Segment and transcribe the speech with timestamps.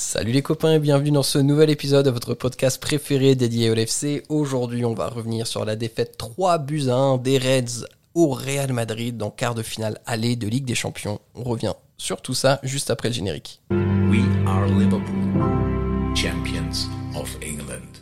[0.00, 3.74] Salut les copains et bienvenue dans ce nouvel épisode de votre podcast préféré dédié au
[3.74, 4.22] LFC.
[4.28, 8.72] Aujourd'hui, on va revenir sur la défaite 3 buts à 1 des Reds au Real
[8.72, 11.18] Madrid dans quart de finale aller de Ligue des Champions.
[11.34, 13.60] On revient sur tout ça juste après le générique.
[13.72, 17.97] We are Liverpool, champions of England.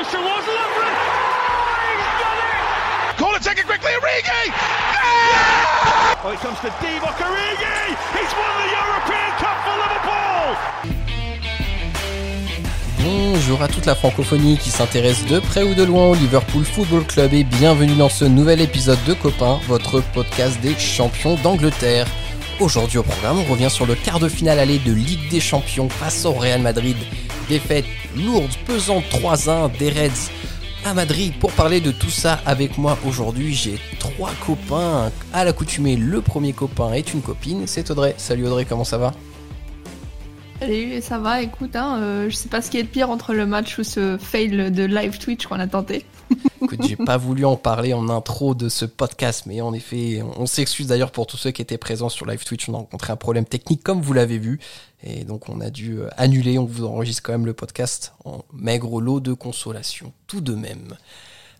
[0.00, 0.96] Goes towards Lovren.
[0.96, 3.16] Oh, he's done it!
[3.18, 4.42] Call it, take it quickly, Origi!
[6.32, 7.96] It comes to Divock Origi!
[8.16, 10.56] He's won the European Cup for Liverpool!
[13.02, 17.04] Bonjour à toute la francophonie qui s'intéresse de près ou de loin au Liverpool Football
[17.04, 22.06] Club et bienvenue dans ce nouvel épisode de Copains, votre podcast des champions d'Angleterre.
[22.58, 25.88] Aujourd'hui au programme, on revient sur le quart de finale aller de Ligue des Champions
[25.88, 26.96] face au Real Madrid.
[27.48, 27.86] Défaite
[28.16, 30.30] lourde, pesante 3-1 des Reds
[30.84, 31.32] à Madrid.
[31.38, 35.10] Pour parler de tout ça avec moi aujourd'hui, j'ai trois copains.
[35.32, 38.14] À l'accoutumée, le premier copain est une copine, c'est Audrey.
[38.16, 39.12] Salut Audrey, comment ça va?
[40.60, 43.32] Salut, ça va, écoute, hein, euh, je sais pas ce qui est de pire entre
[43.32, 46.04] le match ou ce fail de live Twitch qu'on a tenté.
[46.62, 50.46] Écoute, j'ai pas voulu en parler en intro de ce podcast, mais en effet, on
[50.46, 52.68] s'excuse d'ailleurs pour tous ceux qui étaient présents sur live Twitch.
[52.68, 54.60] On a rencontré un problème technique, comme vous l'avez vu,
[55.02, 56.58] et donc on a dû euh, annuler.
[56.58, 60.96] On vous enregistre quand même le podcast en maigre lot de consolation, tout de même.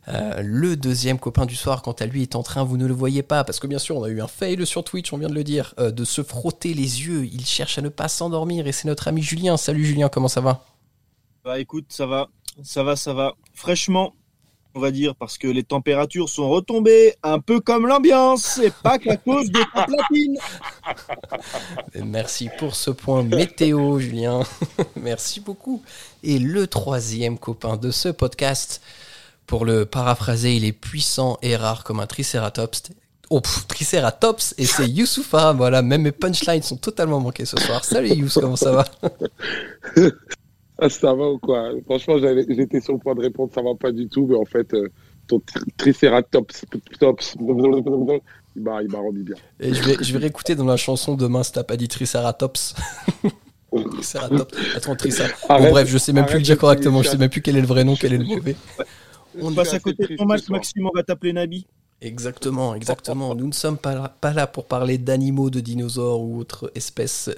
[0.09, 2.95] Euh, le deuxième copain du soir, quant à lui, est en train, vous ne le
[2.95, 5.29] voyez pas, parce que bien sûr, on a eu un fail sur Twitch, on vient
[5.29, 7.27] de le dire, euh, de se frotter les yeux.
[7.27, 9.57] Il cherche à ne pas s'endormir, et c'est notre ami Julien.
[9.57, 10.65] Salut Julien, comment ça va?
[11.45, 12.29] Bah écoute, ça va,
[12.63, 13.35] ça va, ça va.
[13.55, 14.15] Fraîchement,
[14.75, 18.99] on va dire, parce que les températures sont retombées, un peu comme l'ambiance, et pas
[18.99, 20.39] qu'à cause de ta platine.
[21.95, 24.41] Et Merci pour ce point météo, Julien.
[24.97, 25.83] Merci beaucoup.
[26.23, 28.81] Et le troisième copain de ce podcast,
[29.47, 32.83] pour le paraphraser, il est puissant et rare comme un tricératops.
[33.31, 35.53] Oh, pff, tricératops, et c'est Youssoufa.
[35.53, 37.85] Voilà, même mes punchlines sont totalement manquées ce soir.
[37.85, 38.85] Salut Youss, comment ça va?
[40.89, 41.71] ça va ou quoi?
[41.85, 44.73] Franchement, j'étais sur le point de répondre, ça va pas du tout, mais en fait,
[44.75, 44.89] euh,
[45.27, 46.65] ton tri- tricératops,
[46.99, 49.37] tops, il m'a il m'a rendu bien.
[49.61, 52.75] Et je vais, je vais réécouter dans la chanson demain si t'as pas dit tricératops.
[53.93, 54.59] tricératops.
[54.75, 55.47] Attends, tricératops.
[55.49, 57.03] Bon, bref, je sais même plus le dire correctement.
[57.03, 58.57] Je sais même plus quel est le vrai nom, quel est le mauvais.
[59.41, 60.49] On passe à côté de ton match.
[60.49, 61.67] Maxime, on va t'appeler Nabi.
[62.03, 63.35] Exactement, exactement.
[63.35, 67.31] Nous ne sommes pas là, pas là pour parler d'animaux, de dinosaures ou autres espèces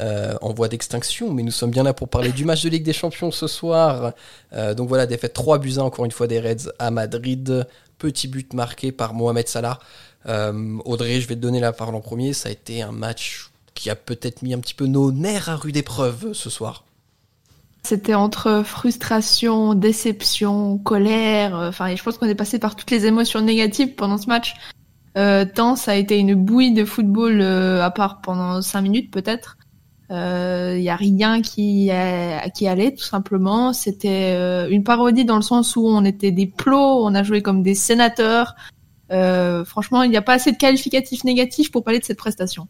[0.00, 2.84] euh, en voie d'extinction, mais nous sommes bien là pour parler du match de Ligue
[2.84, 4.12] des Champions ce soir.
[4.52, 7.66] Euh, donc voilà, défaite 3 buts à 1, encore une fois des Reds à Madrid.
[7.98, 9.80] Petit but marqué par Mohamed Salah.
[10.26, 12.32] Euh, Audrey, je vais te donner la parole en premier.
[12.32, 15.56] Ça a été un match qui a peut-être mis un petit peu nos nerfs à
[15.56, 16.84] rude épreuve ce soir.
[17.82, 23.40] C'était entre frustration, déception, colère, enfin, je pense qu'on est passé par toutes les émotions
[23.40, 24.54] négatives pendant ce match.
[25.54, 29.57] Tant ça a été une bouillie de football, à part pendant cinq minutes peut-être.
[30.10, 33.72] Il y a rien qui, a- qui allait tout simplement.
[33.72, 37.42] C'était euh, une parodie dans le sens où on était des plots, on a joué
[37.42, 38.54] comme des sénateurs.
[39.10, 42.68] Euh, franchement, il n'y a pas assez de qualificatifs négatifs pour parler de cette prestation.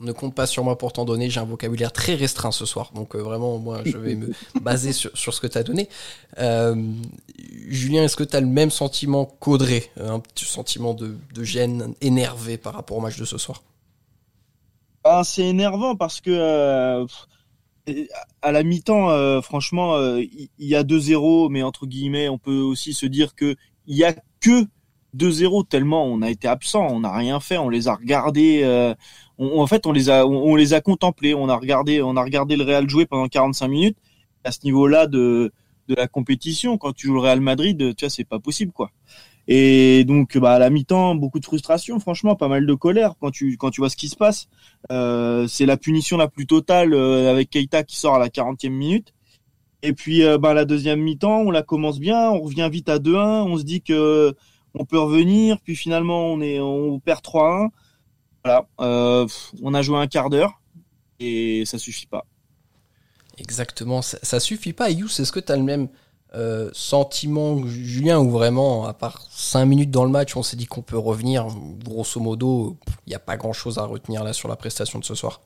[0.00, 2.90] Ne compte pas sur moi pour t'en donner, j'ai un vocabulaire très restreint ce soir,
[2.94, 5.88] donc euh, vraiment, moi, je vais me baser sur, sur ce que tu as donné.
[6.38, 6.74] Euh,
[7.68, 9.84] Julien, est-ce que tu as le même sentiment qu'Audrey?
[9.98, 13.62] Euh, Un petit sentiment de, de gêne énervé par rapport au match de ce soir?
[15.04, 17.06] Ah, c'est énervant parce que euh,
[18.42, 22.38] à la mi-temps, euh, franchement, euh, il il y, a 2-0, mais entre guillemets, on
[22.38, 24.66] peut aussi se dire que il y a que
[25.14, 28.60] 2-0 tellement on a été absent, on n'a rien fait, on les a regardés.
[28.64, 28.94] euh,
[29.38, 32.16] on- en fait, on les a, on, on les a contemplés, on a regardé, on
[32.16, 33.98] a regardé le Real jouer pendant 45 minutes.
[34.44, 35.52] À ce niveau-là de
[35.88, 38.90] de la compétition, quand tu joues le Real Madrid, tu vois, c'est pas possible, quoi.
[39.50, 43.30] Et donc, bah, à la mi-temps, beaucoup de frustration, franchement, pas mal de colère quand
[43.30, 44.46] tu quand tu vois ce qui se passe.
[44.92, 48.68] Euh, c'est la punition la plus totale euh, avec Keita qui sort à la 40e
[48.68, 49.14] minute.
[49.82, 52.98] Et puis euh, bah, la deuxième mi-temps, on la commence bien, on revient vite à
[52.98, 54.34] 2-1, on se dit que
[54.74, 57.70] on peut revenir, puis finalement on est on perd 3-1.
[58.44, 59.26] Voilà, euh,
[59.62, 60.60] on a joué un quart d'heure
[61.20, 62.24] et ça suffit pas.
[63.38, 64.90] Exactement, ça, suffit pas.
[64.90, 65.88] Yous, est-ce que tu as le même
[66.34, 70.66] euh, sentiment, Julien, ou vraiment, à part 5 minutes dans le match, on s'est dit
[70.66, 71.46] qu'on peut revenir,
[71.84, 72.76] grosso modo,
[73.06, 75.40] il n'y a pas grand-chose à retenir là sur la prestation de ce soir.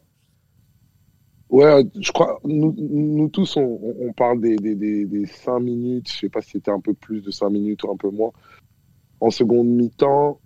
[1.51, 6.29] Ouais, je crois, nous, tous, on, parle des, des, des, des cinq minutes, je sais
[6.31, 8.33] pas si c'était un peu plus de cinq minutes ou un peu moins,
[9.21, 10.41] en seconde mi-temps,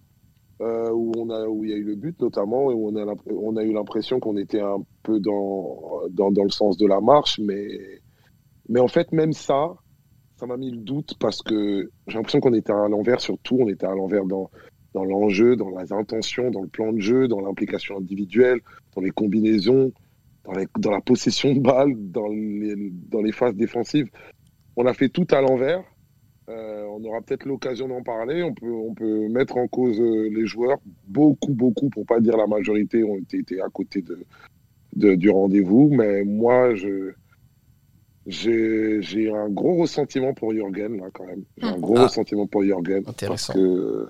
[0.61, 3.15] euh, où on a il y a eu le but notamment et où on a
[3.31, 7.03] on a eu l'impression qu'on était un peu dans, dans dans le sens de la
[7.03, 8.01] marche mais
[8.67, 9.75] mais en fait même ça
[10.37, 13.57] ça m'a mis le doute parce que j'ai l'impression qu'on était à l'envers sur tout.
[13.59, 14.51] On était à l'envers dans,
[14.93, 18.61] dans l'enjeu, dans les intentions, dans le plan de jeu, dans l'implication individuelle,
[18.95, 19.93] dans les combinaisons,
[20.45, 24.11] dans, dans la possession de balles, dans les, dans les phases défensives.
[24.77, 25.83] On a fait tout à l'envers.
[26.49, 28.43] Euh, on aura peut-être l'occasion d'en parler.
[28.43, 30.79] On peut, on peut mettre en cause euh, les joueurs.
[31.09, 34.19] Beaucoup, beaucoup, pour pas dire la majorité, ont été, été à côté de,
[34.95, 35.89] de du rendez-vous.
[35.91, 37.15] Mais moi, je,
[38.27, 41.45] j'ai un gros ressentiment pour Jürgen, là, quand même.
[41.59, 42.05] J'ai un gros Ah.
[42.05, 43.05] ressentiment pour Jürgen.
[43.07, 43.53] Intéressant.
[43.55, 44.09] Parce que,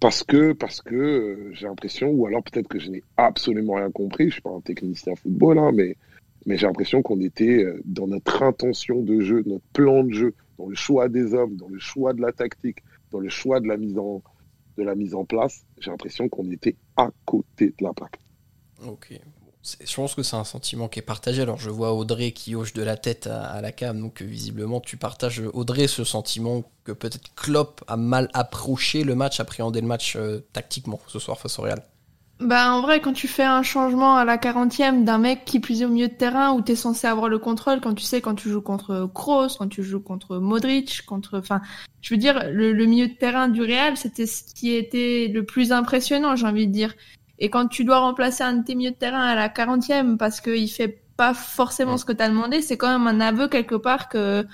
[0.00, 3.90] parce que, parce que euh, j'ai l'impression, ou alors peut-être que je n'ai absolument rien
[3.90, 5.96] compris, je suis pas un technicien football, hein, mais,
[6.46, 10.34] mais j'ai l'impression qu'on était euh, dans notre intention de jeu, notre plan de jeu,
[10.56, 12.78] dans le choix des hommes, dans le choix de la tactique,
[13.10, 14.22] dans le choix de la mise en,
[14.76, 15.64] de la mise en place.
[15.80, 18.18] J'ai l'impression qu'on était à côté de la plaque.
[18.86, 19.18] Ok.
[19.62, 21.42] Je pense que c'est un sentiment qui est partagé.
[21.42, 24.80] Alors, je vois Audrey qui hoche de la tête à, la cam, donc euh, visiblement,
[24.80, 29.86] tu partages, Audrey, ce sentiment que peut-être Klopp a mal approché le match, appréhendé le
[29.86, 31.82] match euh, tactiquement ce soir face au Real.
[32.40, 35.82] Bah en vrai, quand tu fais un changement à la 40e d'un mec qui plus
[35.82, 38.48] au milieu de terrain où t'es censé avoir le contrôle, quand tu sais quand tu
[38.48, 41.60] joues contre Kroos, quand tu joues contre Modric, contre, enfin,
[42.00, 45.72] je veux dire le milieu de terrain du Real, c'était ce qui était le plus
[45.72, 46.94] impressionnant, j'ai envie de dire.
[47.38, 50.40] Et quand tu dois remplacer un de tes milieux de terrain à la 40e parce
[50.40, 54.08] qu'il fait pas forcément ce que t'as demandé, c'est quand même un aveu quelque part
[54.08, 54.46] que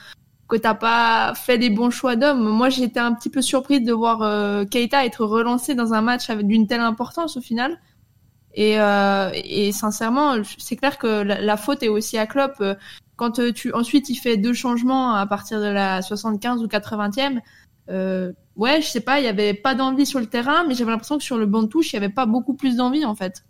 [0.46, 2.46] que t'as pas fait les bons choix d'hommes.
[2.46, 6.30] Moi, j'étais un petit peu surprise de voir euh, Keita être relancé dans un match
[6.30, 7.78] d'une telle importance au final.
[8.54, 12.62] Et, euh, et sincèrement, c'est clair que la, la faute est aussi à Klopp.
[13.16, 17.40] Quand euh, tu ensuite il fait deux changements à partir de la 75 ou 80e,
[17.90, 20.90] euh, ouais, je sais pas, il y avait pas d'envie sur le terrain, mais j'avais
[20.90, 23.14] l'impression que sur le banc de touche, il y avait pas beaucoup plus d'envie en
[23.14, 23.44] fait.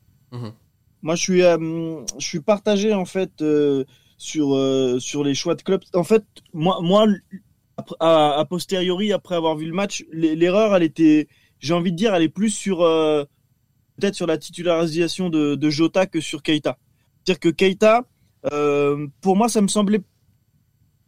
[1.02, 3.84] Moi, je suis, euh, je suis partagé en fait euh,
[4.16, 5.82] sur euh, sur les choix de club.
[5.94, 7.06] En fait, moi, moi,
[8.00, 11.28] à, a posteriori, après avoir vu le match, l'erreur, elle était,
[11.58, 13.24] j'ai envie de dire, elle est plus sur euh,
[13.98, 16.78] peut-être sur la titularisation de, de Jota que sur Keita.
[17.24, 18.06] C'est-à-dire que Keita,
[18.52, 20.02] euh, pour moi, ça me semblait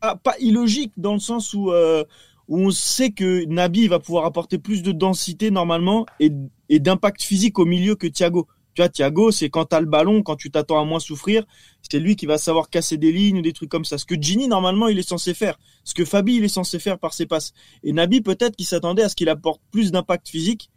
[0.01, 2.05] pas, pas illogique dans le sens où euh,
[2.49, 6.31] où on sait que Nabi va pouvoir apporter plus de densité normalement et,
[6.79, 8.47] d'impact physique au milieu que Thiago.
[8.75, 11.45] Tu vois, Thiago, c'est quand t'as le ballon, quand tu t'attends à moins souffrir,
[11.91, 13.97] c'est lui qui va savoir casser des lignes ou des trucs comme ça.
[13.97, 15.59] Ce que Gini, normalement, il est censé faire.
[15.83, 17.53] Ce que Fabi, il est censé faire par ses passes.
[17.83, 20.71] Et Nabi, peut-être qu'il s'attendait à ce qu'il apporte plus d'impact physique.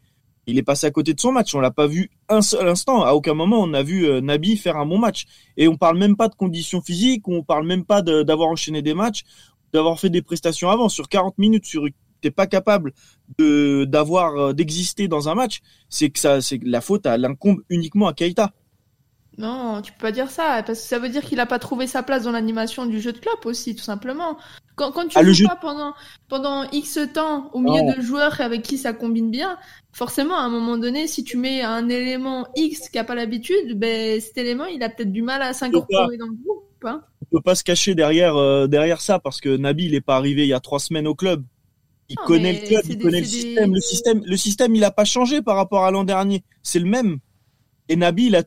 [0.48, 1.54] Il est passé à côté de son match.
[1.54, 3.04] On l'a pas vu un seul instant.
[3.04, 5.26] À aucun moment, on a vu euh, Nabi faire un bon match.
[5.58, 8.94] Et on parle même pas de conditions physiques, on parle même pas d'avoir enchaîné des
[8.94, 9.26] matchs,
[9.74, 10.90] d'avoir fait des prestations avant.
[10.90, 11.84] Sur 40 minutes, sur
[12.22, 12.92] t'es pas capable
[13.38, 17.62] de d'avoir euh, d'exister dans un match, c'est que ça, c'est la faute, elle incombe
[17.70, 18.52] uniquement à Keita.
[19.38, 21.88] Non, tu peux pas dire ça, parce que ça veut dire qu'il a pas trouvé
[21.88, 24.38] sa place dans l'animation du jeu de Klopp aussi, tout simplement.
[24.76, 25.94] Quand, quand tu Ah, joues jeu- pas pendant,
[26.28, 27.94] pendant X temps au milieu Non.
[27.96, 29.58] de joueurs avec qui ça combine bien,
[29.94, 33.80] forcément, à un moment donné, si tu mets un élément X qui a pas l'habitude,
[33.80, 37.04] ben, cet élément, il a peut-être du mal à s'incorporer dans le groupe, hein.
[37.22, 40.16] On peut pas se cacher derrière euh, derrière ça parce que Nabi, il est pas
[40.18, 41.44] arrivé il y a trois semaines au club.
[42.10, 43.74] Il Non, connaît le club, il des- connaît le des- système.
[43.74, 46.44] Le système, le système, il a pas changé par rapport à l'an dernier.
[46.64, 47.20] C'est le même.
[47.88, 48.44] Et Nabi, il a,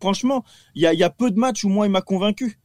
[0.00, 0.44] franchement,
[0.74, 2.58] il y a, y a peu de matchs où moi il m'a convaincu.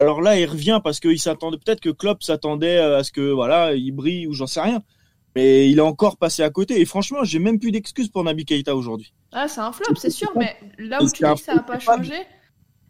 [0.00, 3.74] Alors là, il revient parce qu'il s'attendait peut-être que Klopp s'attendait à ce que voilà,
[3.74, 4.82] il brille ou j'en sais rien.
[5.34, 6.80] Mais il a encore passé à côté.
[6.80, 9.12] Et franchement, j'ai même plus d'excuses pour Nabi Keita aujourd'hui.
[9.32, 11.62] Ah, c'est un flop, c'est sûr, mais là où tu dis que ça a flop
[11.66, 12.14] pas changé,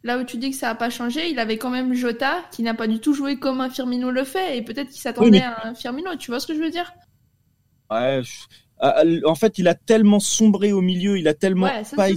[0.03, 2.63] là où tu dis que ça a pas changé, il avait quand même Jota, qui
[2.63, 5.43] n'a pas du tout joué comme un Firmino le fait, et peut-être qu'il s'attendait mais-
[5.43, 6.93] à un Firmino, tu vois ce que je veux dire?
[7.91, 8.21] Ouais.
[8.23, 12.09] je- En fait, il a tellement sombré au milieu, il a tellement Ouais, ça, pas.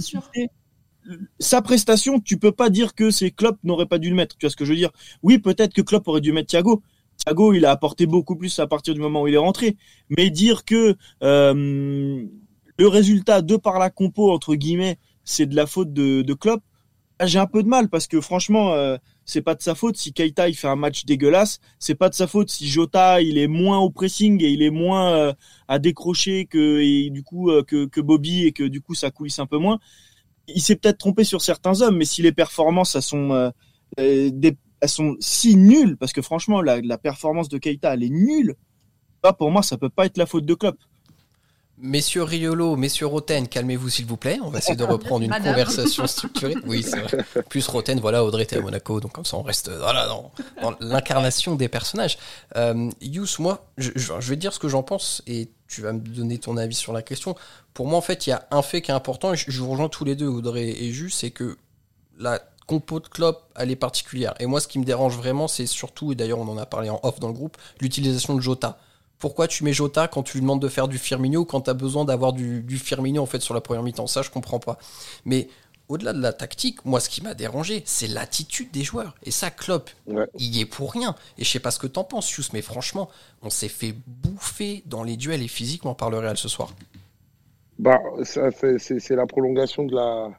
[1.40, 4.36] Sa prestation, tu peux pas dire que c'est Klopp n'aurait pas dû le mettre.
[4.36, 4.92] Tu vois ce que je veux dire?
[5.24, 6.82] Oui, peut-être que Klopp aurait dû mettre Thiago.
[7.16, 9.76] Thiago, il a apporté beaucoup plus à partir du moment où il est rentré.
[10.16, 12.24] Mais dire que euh,
[12.78, 16.62] le résultat de par la compo entre guillemets, c'est de la faute de, de Klopp,
[17.26, 20.12] j'ai un peu de mal parce que franchement, euh, c'est pas de sa faute si
[20.12, 21.60] Keita il fait un match dégueulasse.
[21.78, 24.70] C'est pas de sa faute si Jota il est moins au pressing et il est
[24.70, 25.32] moins euh,
[25.68, 29.10] à décrocher que et du coup euh, que, que Bobby et que du coup ça
[29.10, 29.78] coulisse un peu moins.
[30.48, 33.50] Il s'est peut-être trompé sur certains hommes, mais si les performances elles sont euh,
[33.98, 38.10] des- elles sont si nulles parce que franchement la, la performance de Keita elle est
[38.10, 38.56] nulle.
[39.22, 40.78] Bah, pour moi ça peut pas être la faute de Klopp.
[41.84, 44.38] Messieurs Riolo, messieurs Roten, calmez-vous s'il vous plaît.
[44.44, 45.52] On va essayer de reprendre une Madame.
[45.52, 46.54] conversation structurée.
[46.64, 47.24] Oui, c'est vrai.
[47.48, 50.30] Plus Roten, voilà, Audrey était à Monaco, donc comme ça on reste voilà, dans,
[50.62, 52.18] dans l'incarnation des personnages.
[52.56, 55.80] Euh, Yous, moi, je, je- je vais te dire ce que j'en pense et tu
[55.82, 57.34] vas me donner ton avis sur la question.
[57.74, 59.60] Pour moi, en fait, il y a un fait qui est important et je, je
[59.60, 61.56] vous rejoins tous les deux, Audrey et Jus, c'est que
[62.16, 64.34] la compo de Klopp, elle est particulière.
[64.38, 66.90] Et moi, ce qui me dérange vraiment, c'est surtout, et d'ailleurs on en a parlé
[66.90, 68.78] en off dans le groupe, l'utilisation de Jota.
[69.22, 71.70] Pourquoi tu mets Jota quand tu lui demandes de faire du Firmino ou quand tu
[71.70, 74.08] as besoin d'avoir du, du Firmino en fait sur la première mi-temps?
[74.08, 74.78] Ça, je comprends pas.
[75.24, 75.46] Mais
[75.88, 79.14] au-delà de la tactique, moi, ce qui m'a dérangé, c'est l'attitude des joueurs.
[79.22, 80.26] Et ça, Klopp, Ouais.
[80.40, 81.14] il y est pour rien.
[81.38, 83.08] Et je sais pas ce que t'en penses, Yous, mais franchement,
[83.42, 86.72] on s'est fait bouffer dans les duels et physiquement par le Real ce soir.
[87.78, 90.30] Bah, c'est, la prolongation de la,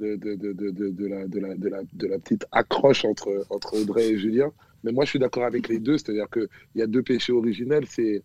[0.00, 3.04] de, de, de, de, de, de la, de, la, de, la, de la petite accroche
[3.04, 4.50] entre, entre Audrey et Julien.
[4.84, 7.86] Mais moi, je suis d'accord avec les deux, c'est-à-dire qu'il y a deux péchés originels.
[7.88, 8.22] C'est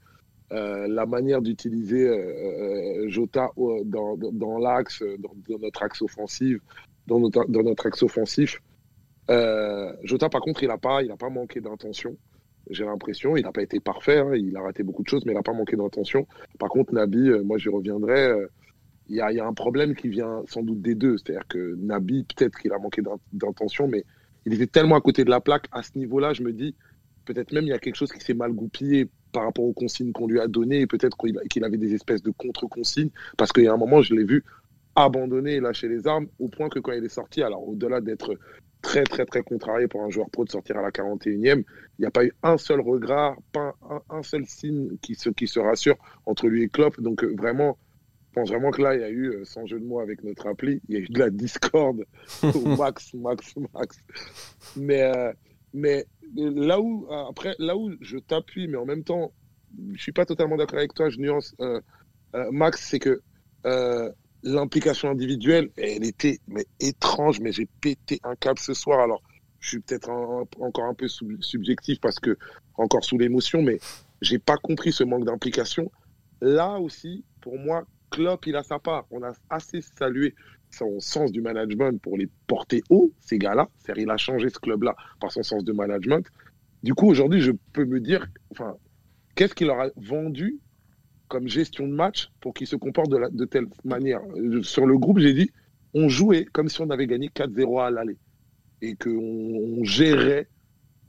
[0.51, 3.51] euh, la manière d'utiliser euh, euh, Jota
[3.85, 6.59] dans, dans, l'axe, dans, notre axe offensif,
[7.07, 8.61] dans notre, dans notre axe offensif.
[10.03, 12.17] Jota, par contre, il n'a pas, pas manqué d'intention.
[12.69, 15.31] J'ai l'impression, il n'a pas été parfait, hein, il a raté beaucoup de choses, mais
[15.31, 16.27] il n'a pas manqué d'intention.
[16.59, 18.33] Par contre, Nabi, moi j'y reviendrai,
[19.07, 21.17] il y, a, un problème qui vient sans doute des deux.
[21.17, 24.03] C'est-à-dire que Nabi, peut-être qu'il a manqué d'in- d'intention, mais
[24.45, 25.67] il était tellement à côté de la plaque.
[25.71, 26.75] À ce niveau-là, je me dis,
[27.25, 30.11] peut-être même il y a quelque chose qui s'est mal goupillé par rapport aux consignes
[30.11, 31.17] qu'on lui a données, et peut-être
[31.49, 34.43] qu'il avait des espèces de contre-consignes, parce qu'il y a un moment, je l'ai vu
[34.95, 38.35] abandonner et lâcher les armes, au point que quand il est sorti, alors au-delà d'être
[38.81, 41.65] très très très contrarié pour un joueur pro de sortir à la 41e, il
[41.99, 43.75] n'y a pas eu un seul regard, pas
[44.09, 46.99] un, seul signe qui se, qui se rassure entre lui et Klopp.
[46.99, 47.77] Donc euh, vraiment,
[48.31, 50.23] je pense vraiment que là, il y a eu, euh, sans jeu de mots avec
[50.23, 52.05] notre appli, il y a eu de la discorde
[52.43, 53.97] au max, max, max.
[54.77, 55.33] Mais, euh,
[55.73, 59.33] mais là où, euh, après, là où je t'appuie, mais en même temps,
[59.93, 61.81] je suis pas totalement d'accord avec toi, je nuance, euh,
[62.35, 63.21] euh, Max, c'est que
[64.43, 69.01] l'implication individuelle, elle était mais étrange, mais j'ai pété un câble ce soir.
[69.01, 69.21] Alors,
[69.59, 72.37] je suis peut-être encore un peu sub- subjectif parce que
[72.75, 73.79] encore sous l'émotion, mais
[74.21, 75.91] j'ai pas compris ce manque d'implication.
[76.41, 79.05] Là aussi, pour moi, Klopp, il a sa part.
[79.09, 80.35] On a assez salué
[80.69, 83.67] son sens du management pour les porter haut, ces gars-là.
[83.79, 86.25] C'est-à-dire, il a changé ce club-là par son sens de management.
[86.83, 88.75] Du coup, aujourd'hui, je peux me dire, enfin,
[89.35, 90.59] qu'est-ce qu'il leur a vendu
[91.27, 94.21] comme gestion de match pour qu'ils se comportent de, telle manière?
[94.61, 95.51] Sur le groupe, j'ai dit,
[95.93, 98.17] on jouait comme si on avait gagné 4-0 à l'aller
[98.81, 100.47] et qu'on on gérait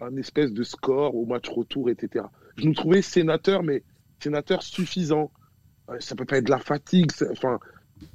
[0.00, 2.26] un espèce de score au match retour, etc.
[2.56, 3.82] Je nous trouvais sénateurs, mais
[4.20, 5.30] sénateurs suffisants.
[5.90, 7.10] Euh, Ça peut pas être de la fatigue.
[7.30, 7.58] Enfin,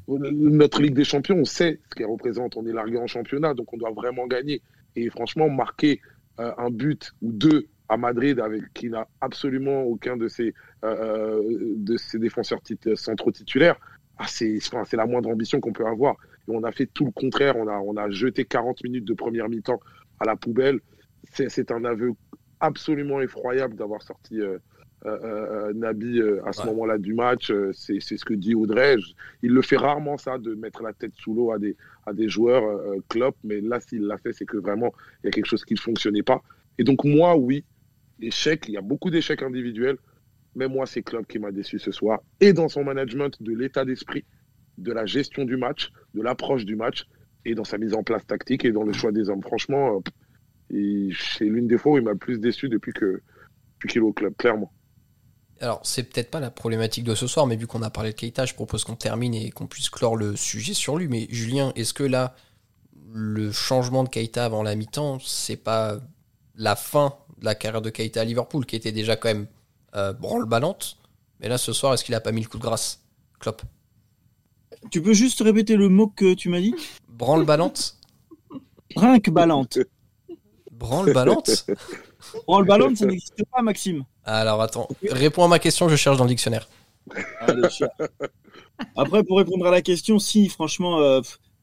[0.07, 2.57] notre Ligue des Champions, on sait ce qu'elle représente.
[2.57, 4.61] On est largué en championnat, donc on doit vraiment gagner.
[4.95, 6.01] Et franchement, marquer
[6.39, 11.41] euh, un but ou deux à Madrid avec qui n'a absolument aucun de ses, euh,
[11.77, 13.79] de ses défenseurs tit- centraux titulaires,
[14.17, 14.59] ah, c'est
[14.93, 16.15] la moindre ambition qu'on peut avoir.
[16.47, 17.55] Et on a fait tout le contraire.
[17.55, 19.79] On a, on a jeté 40 minutes de première mi-temps
[20.19, 20.79] à la poubelle.
[21.31, 22.13] C'est un aveu
[22.59, 24.57] absolument effroyable d'avoir sorti euh,
[25.05, 26.67] euh, euh, Nabi euh, à ce Ouais.
[26.67, 27.51] moment-là du match.
[27.73, 28.95] C'est ce que dit Audrey.
[29.43, 31.75] Il le fait rarement ça, de mettre la tête sous l'eau à des,
[32.05, 33.35] à des joueurs Klopp.
[33.43, 35.79] Mais là, s'il l'a fait, c'est que vraiment, il y a quelque chose qui ne
[35.79, 36.41] fonctionnait pas.
[36.77, 37.63] Et donc, moi, oui,
[38.21, 39.97] échec, il y a beaucoup d'échecs individuels.
[40.55, 42.19] Mais moi, c'est Klopp qui m'a déçu ce soir.
[42.39, 44.25] Et dans son management de l'état d'esprit,
[44.79, 47.05] de la gestion du match, de l'approche du match,
[47.45, 49.43] et dans sa mise en place tactique et dans le choix des hommes.
[49.43, 50.01] Franchement,
[50.69, 53.21] c'est l'une des fois où il m'a le plus déçu depuis que
[53.75, 54.73] depuis qu'il est au club, clairement.
[55.59, 58.15] Alors, c'est peut-être pas la problématique de ce soir, mais vu qu'on a parlé de
[58.15, 61.07] Keita, je propose qu'on termine et qu'on puisse clore le sujet sur lui.
[61.07, 62.35] Mais Julien, est-ce que là,
[63.11, 65.97] le changement de Keita avant la mi-temps, c'est pas
[66.55, 69.47] la fin de la carrière de Keita à Liverpool, qui était déjà quand même
[69.95, 70.97] euh, branle-ballante
[71.39, 73.01] Mais là, ce soir, est-ce qu'il a pas mis le coup de grâce
[73.39, 73.61] Klopp?
[74.91, 76.75] Tu peux juste répéter le mot que tu m'as dit?
[77.09, 77.97] Branle-ballante?
[78.95, 79.79] Brinque ballante.
[80.71, 81.65] Branle-ballante?
[82.47, 84.03] Oh, le ballon, ça n'existe pas, Maxime.
[84.23, 86.67] Alors attends, réponds à ma question, je cherche dans le dictionnaire.
[87.39, 87.61] Allez.
[88.95, 91.21] Après, pour répondre à la question, si, franchement, euh,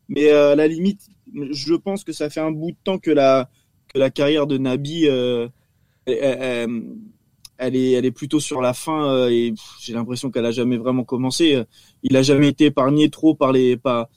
[0.08, 1.02] mais euh, à la limite,
[1.50, 3.48] je pense que ça fait un bout de temps que la,
[3.92, 5.48] que la carrière de Nabi, euh,
[6.06, 10.76] elle, est, elle est plutôt sur la fin euh, et j'ai l'impression qu'elle a jamais
[10.76, 11.62] vraiment commencé.
[12.02, 14.08] Il a jamais été épargné trop par les, par,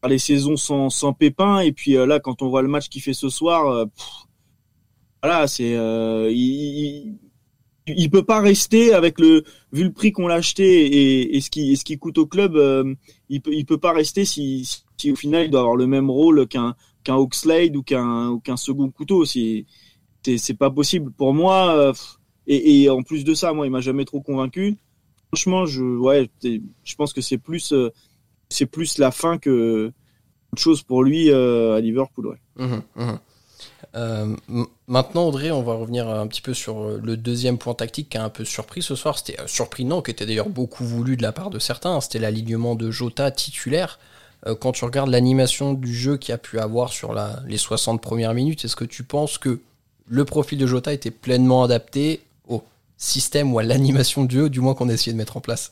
[0.00, 1.60] par les saisons sans, sans pépin.
[1.60, 4.06] Et puis euh, là, quand on voit le match qu'il fait ce soir, euh, pff,
[5.22, 7.18] voilà, c'est, euh, il,
[7.86, 11.50] il, peut pas rester avec le, vu le prix qu'on l'a acheté et, et ce
[11.50, 12.94] qui et ce qui coûte au club, euh,
[13.28, 16.10] il peut il peut pas rester si, si au final il doit avoir le même
[16.10, 19.24] rôle qu'un qu'un Oxlade ou qu'un qu'un second couteau.
[19.24, 19.64] C'est
[20.22, 21.74] c'est pas possible pour moi.
[21.76, 21.92] euh,
[22.48, 24.76] et, et en plus de ça, moi, il m'a jamais trop convaincu.
[25.32, 27.90] Franchement, je ouais, je pense que c'est plus euh,
[28.48, 29.92] c'est plus la fin que
[30.52, 32.28] autre chose pour lui euh, à Liverpool.
[32.28, 32.36] Ouais.
[32.56, 33.18] Mhm, mhm.
[33.96, 34.36] Euh,
[34.86, 38.18] maintenant, Audrey, on va revenir un petit peu sur euh, le deuxième point tactique qui
[38.18, 39.18] a un peu surpris ce soir.
[39.18, 42.00] C'était euh, surpris, non, qui était d'ailleurs beaucoup voulu de la part de certains.
[42.00, 43.98] C'était l'alignement de Jota titulaire.
[44.46, 48.00] euh, quand tu regardes l'animation du jeu qu'il a pu avoir sur la, les 60
[48.02, 49.60] premières minutes, est-ce que tu penses que
[50.08, 52.62] le profil de Jota était pleinement adapté au
[52.98, 55.70] système ou à l'animation du jeu, du moins qu'on a essayé de mettre en place?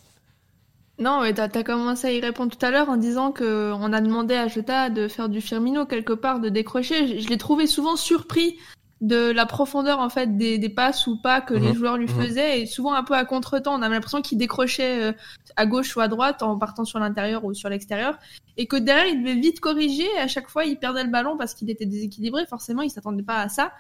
[0.99, 3.93] Non, mais t'as as commencé à y répondre tout à l'heure en disant que on
[3.93, 7.07] a demandé à Jota de faire du Firmino quelque part, de décrocher.
[7.07, 8.57] Je, je l'ai trouvé souvent surpris
[9.01, 11.75] de la profondeur en fait des, des passes ou pas que les Mhm.
[11.75, 12.23] joueurs lui Mhm.
[12.23, 13.75] faisaient et souvent un peu à contre-temps.
[13.75, 15.13] On avait l'impression qu'il décrochait euh,
[15.57, 18.17] à gauche ou à droite en partant sur l'intérieur ou sur l'extérieur
[18.57, 20.07] et que derrière il devait vite corriger.
[20.17, 22.47] Et à chaque fois, il perdait le ballon parce qu'il était déséquilibré.
[22.47, 23.73] Forcément, il s'attendait pas à ça.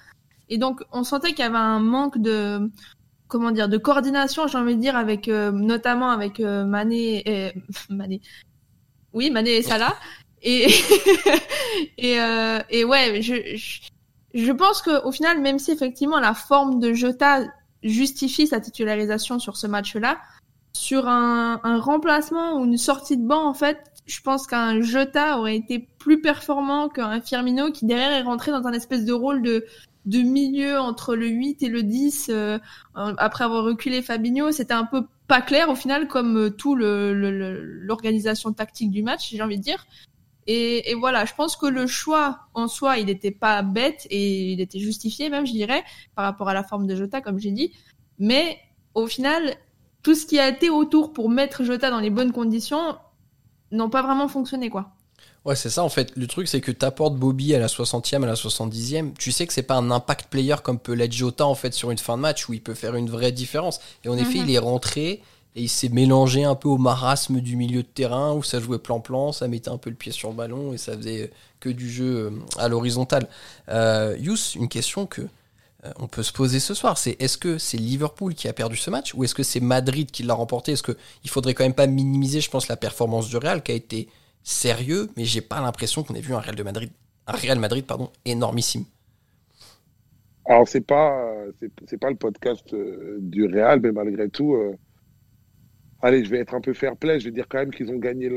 [0.50, 2.70] Et donc, on sentait qu'il y avait un manque de
[3.28, 7.52] comment dire de coordination, j'ai envie de dire, avec euh, notamment avec euh, Mané, et,
[7.90, 8.20] Mané,
[9.12, 9.94] oui, Mané et Salah.
[10.42, 10.66] Et
[11.98, 13.80] et, euh, et ouais, je, je
[14.34, 17.44] je pense que au final, même si effectivement la forme de Jota
[17.84, 20.18] justifie sa titularisation sur ce match-là,
[20.72, 25.38] sur un, un remplacement ou une sortie de banc, en fait, je pense qu'un Jota
[25.38, 29.40] aurait été plus performant qu'un Firmino qui derrière est rentré dans un espèce de rôle
[29.42, 29.64] de
[30.06, 32.58] de milieu entre le 8 et le 10 euh,
[32.94, 37.14] après avoir reculé Fabinho, c'était un peu pas clair au final comme euh, tout le
[37.14, 39.86] le- l'organisation tactique du match, j'ai envie de dire.
[40.46, 44.52] Et, et voilà, je pense que le choix en soi, il n'était pas bête et
[44.52, 45.82] il était justifié même, je dirais,
[46.14, 47.72] par rapport à la forme de Jota, comme j'ai dit.
[48.18, 48.58] Mais
[48.94, 49.54] au final,
[50.02, 52.96] tout ce qui a été autour pour mettre Jota dans les bonnes conditions
[53.72, 54.92] n'ont pas vraiment fonctionné, quoi.
[55.44, 56.12] Ouais, c'est ça en fait.
[56.16, 59.12] Le truc, c'est que t'apportes Bobby à la 60e, à la 70e.
[59.18, 61.90] Tu sais que c'est pas un impact player comme peut l'être Jota en fait sur
[61.90, 63.78] une fin de match où il peut faire une vraie différence.
[64.04, 64.48] Et en effet, Mhm.
[64.48, 65.20] il est rentré
[65.56, 68.78] et il s'est mélangé un peu au marasme du milieu de terrain où ça jouait
[68.78, 71.90] plan-plan, ça mettait un peu le pied sur le ballon et ça faisait que du
[71.90, 73.28] jeu euh, à l'horizontale.
[73.68, 75.20] Euh, Yous, une question que
[75.84, 78.78] euh, on peut se poser ce soir, c'est est-ce que c'est Liverpool qui a perdu
[78.78, 80.72] ce match ou est-ce que c'est Madrid qui l'a remporté?
[80.72, 83.72] Est-ce que il faudrait quand même pas minimiser, je pense, la performance du Real qui
[83.72, 84.08] a été
[84.44, 86.90] sérieux, mais j'ai pas l'impression qu'on ait vu un Real de Madrid,
[87.26, 88.84] un Real Madrid pardon, énormissime.
[90.46, 91.34] Alors c'est pas
[91.88, 94.76] c'est pas le podcast euh, du Real, mais malgré tout, euh,
[96.04, 97.18] allez, je vais être un peu fair play.
[97.18, 98.30] Je vais dire quand même qu'ils ont gagné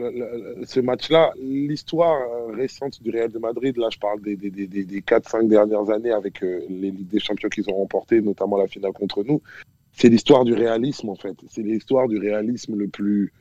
[0.64, 1.34] ce match-là.
[1.38, 5.02] L'histoire euh, récente du Real de Madrid, là, je parle des des des, des, des
[5.02, 9.24] 4-5 dernières années avec euh, les des Champions qu'ils ont remportées, notamment la finale contre
[9.24, 9.42] nous.
[9.92, 11.36] C'est l'histoire du réalisme en fait.
[11.50, 13.34] C'est l'histoire du réalisme le plus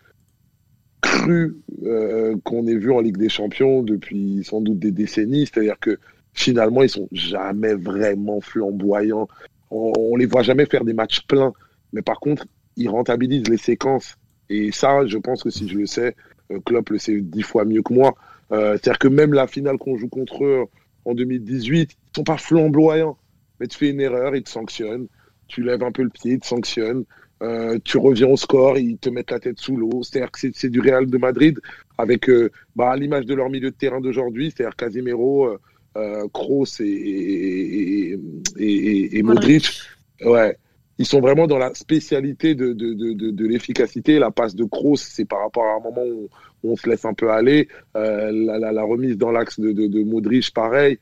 [1.01, 5.47] cru euh, qu'on ait vu en Ligue des Champions depuis sans doute des décennies.
[5.47, 5.99] C'est-à-dire que
[6.33, 9.29] finalement, ils sont jamais vraiment flamboyants.
[9.71, 11.53] On, on les voit jamais faire des matchs pleins.
[11.93, 14.17] Mais par contre, ils rentabilisent les séquences.
[14.49, 16.15] Et ça, je pense que si je le sais,
[16.53, 18.15] euh, Klopp le sait dix fois mieux que moi.
[18.53, 20.65] Euh, C'est-à-dire que même la finale qu'on joue contre eux
[21.05, 23.17] en 2018, ils sont pas flamboyants.
[23.59, 25.09] Mais tu fais une erreur, ils te sanctionnent.
[25.49, 27.05] Tu lèves un peu le pied, ils te sanctionnent.
[27.43, 30.03] Euh, tu reviens au score, ils te mettent la tête sous l'eau.
[30.03, 31.59] C'est-à-dire que c'est- c'est du Real de Madrid
[31.99, 35.59] avec euh, bah, à l'image de leur milieu de terrain d'aujourd'hui, c'est-à-dire Casemiro, euh,
[35.99, 38.13] euh, Kroos et, et,
[38.59, 39.81] et, et- et Modric.
[40.25, 40.57] Ouais,
[40.99, 44.19] ils sont vraiment dans la spécialité de, de, de, de, de l'efficacité.
[44.19, 46.29] La passe de Kroos, c'est par rapport à un moment où
[46.65, 47.69] on, on se laisse un peu aller.
[47.97, 50.99] Euh, la, la, la remise dans l'axe de, de, de Modric, pareil.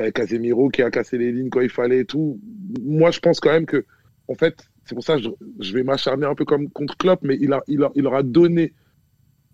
[0.00, 2.40] Euh, Casemiro qui a cassé les lignes quand il fallait et tout.
[2.82, 3.84] Moi, je pense quand même que,
[4.28, 5.22] en fait, c'est pour ça que
[5.60, 8.72] je, vais m'acharner un peu comme contre Klopp, mais il, a, il, a, donné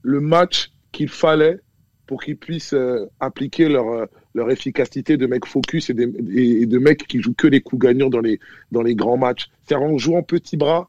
[0.02, 1.60] le match qu'il fallait
[2.06, 7.06] pour qu'ils puissent euh, appliquer leur, euh, leur efficacité de mecs focus et de mecs
[7.06, 8.40] qui jouent que les coups gagnants dans les,
[8.72, 9.50] dans les grands matchs.
[9.62, 10.88] C'est-à-dire en jouant petit bras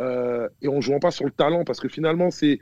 [0.00, 2.58] euh, et en jouant pas sur le talent, parce que finalement, c'est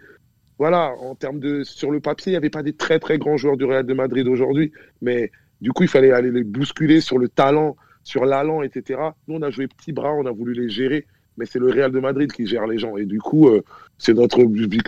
[0.59, 3.37] voilà, en termes de sur le papier, il n'y avait pas des très très grands
[3.37, 5.31] joueurs du Real de Madrid aujourd'hui, mais
[5.61, 9.01] du coup, il fallait aller les bousculer sur le talent, sur l'allant, etc.
[9.29, 11.93] Nous, on a joué petit bras, on a voulu les gérer, mais c'est le Real
[11.93, 13.63] de Madrid qui gère les gens, et du coup, euh,
[13.99, 14.41] c'est notre,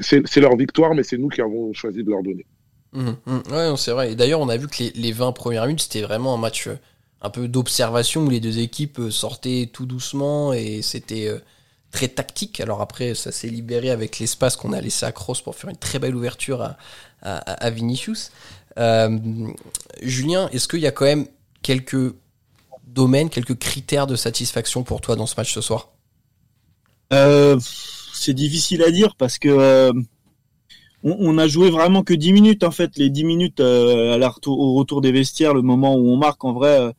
[0.03, 2.45] c'est leur victoire, mais c'est nous qui avons choisi de leur donner.
[2.93, 3.53] Mmh, mmh.
[3.53, 4.13] Ouais, c'est vrai.
[4.13, 6.69] Et d'ailleurs, on a vu que les, les 20 premières minutes, c'était vraiment un match
[6.69, 6.77] euh,
[7.23, 11.31] un peu d'observation où les deux équipes euh, sortaient tout doucement et c'était
[11.91, 12.61] très tactique.
[12.61, 15.77] Alors après, ça s'est libéré avec l'espace qu'on a laissé à Kroos pour faire une
[15.77, 16.77] très belle ouverture à,
[17.23, 18.31] à, Vinicius.
[20.03, 21.27] Julien, est-ce qu'il y a quand même
[21.63, 22.13] quelques
[22.95, 25.91] domaines, quelques critères de satisfaction pour toi dans ce match ce soir
[27.13, 27.59] euh,
[28.13, 29.93] C'est difficile à dire parce que euh,
[31.03, 32.97] on, a joué vraiment que 10 minutes en fait.
[32.97, 36.81] Les 10 minutes euh, au retour des vestiaires, le moment où on marque en vrai.
[36.81, 36.93] Euh,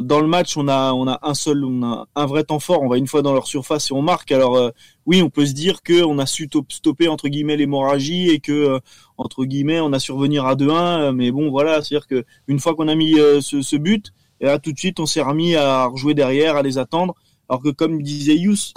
[0.00, 2.82] dans le match, on a, on a un seul, on a un vrai temps fort.
[2.82, 4.32] On va une fois dans leur surface et on marque.
[4.32, 4.72] Alors
[5.06, 8.80] oui, on peut se dire que on a su stopper entre guillemets l'hémorragie et que
[9.16, 11.12] entre guillemets on a survenir à 2-1.
[11.12, 14.12] Mais bon, voilà, c'est-à-dire que une fois qu'on a mis ce, but,
[14.42, 17.14] et là tout de suite on s'est remis à rejouer derrière, à les attendre.
[17.48, 18.74] Alors que comme disait Yous,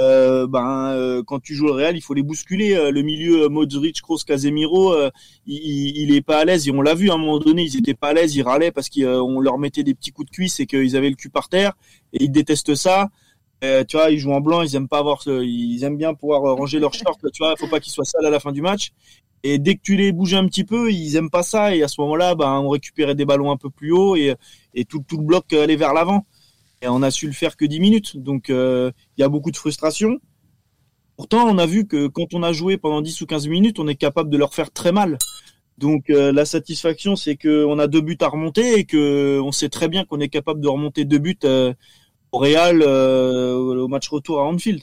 [0.00, 2.74] euh, ben euh, quand tu joues le Real, il faut les bousculer.
[2.74, 4.94] Euh, le milieu Modric, Kroos, Casemiro,
[5.46, 7.76] il, il est pas à l'aise et on l'a vu à un moment donné, ils
[7.76, 10.60] étaient pas à l'aise, ils râlaient parce qu'on leur mettait des petits coups de cuisse
[10.60, 11.74] et qu'ils avaient le cul par terre
[12.12, 13.08] et ils détestent ça.
[13.62, 16.80] tu vois, ils jouent en blanc, ils aiment pas avoir, ils aiment bien pouvoir ranger
[16.80, 17.18] leurs shorts.
[17.32, 18.92] Tu vois, faut pas qu'ils soient sales à la fin du match.
[19.46, 21.76] Et dès que tu les bouges un petit peu, ils aiment pas ça.
[21.76, 24.34] Et à ce moment-là, ben, on récupérait des ballons un peu plus haut et,
[24.72, 26.26] et tout, tout le bloc allait vers l'avant
[26.84, 28.16] et on a su le faire que 10 minutes.
[28.16, 30.18] Donc euh, il y a beaucoup de frustration.
[31.16, 33.88] Pourtant, on a vu que quand on a joué pendant 10 ou 15 minutes, on
[33.88, 35.18] est capable de leur faire très mal.
[35.78, 39.68] Donc euh, la satisfaction, c'est qu'on a deux buts à remonter et que on sait
[39.68, 41.72] très bien qu'on est capable de remonter deux buts euh,
[42.32, 44.82] au Real au match retour à Anfield.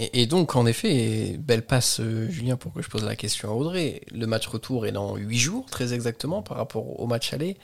[0.00, 4.02] Et, donc, en effet, belle passe, Julien, pour que je pose la question à Audrey.
[4.12, 7.56] Le match retour est dans 8 jours, très exactement, par rapport au match aller.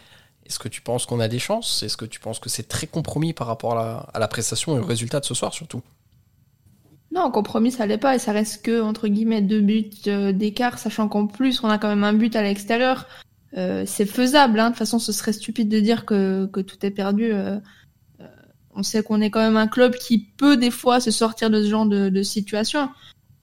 [0.47, 1.83] Est-ce que tu penses qu'on a des chances?
[1.83, 4.85] Est-ce que tu penses que c'est très compromis par rapport à la, prestation et au
[4.85, 5.81] résultat de ce soir surtout?
[7.13, 10.79] Non, compromis ça l'est pas et ça reste que entre guillemets deux buts euh, d'écart,
[10.79, 13.07] sachant qu'en plus on a quand même un but à l'extérieur.
[13.57, 14.59] Euh, c'est faisable.
[14.59, 14.67] Hein.
[14.67, 17.33] De toute façon, ce serait stupide de dire que, tout est perdu.
[17.33, 17.59] Euh,
[18.75, 21.63] on sait qu'on est quand même un club qui peut des fois se sortir de
[21.63, 22.89] ce genre de, situation.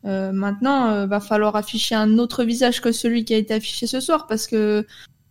[0.03, 4.27] maintenant, va falloir afficher un autre visage que celui qui a été affiché ce soir
[4.27, 4.85] parce que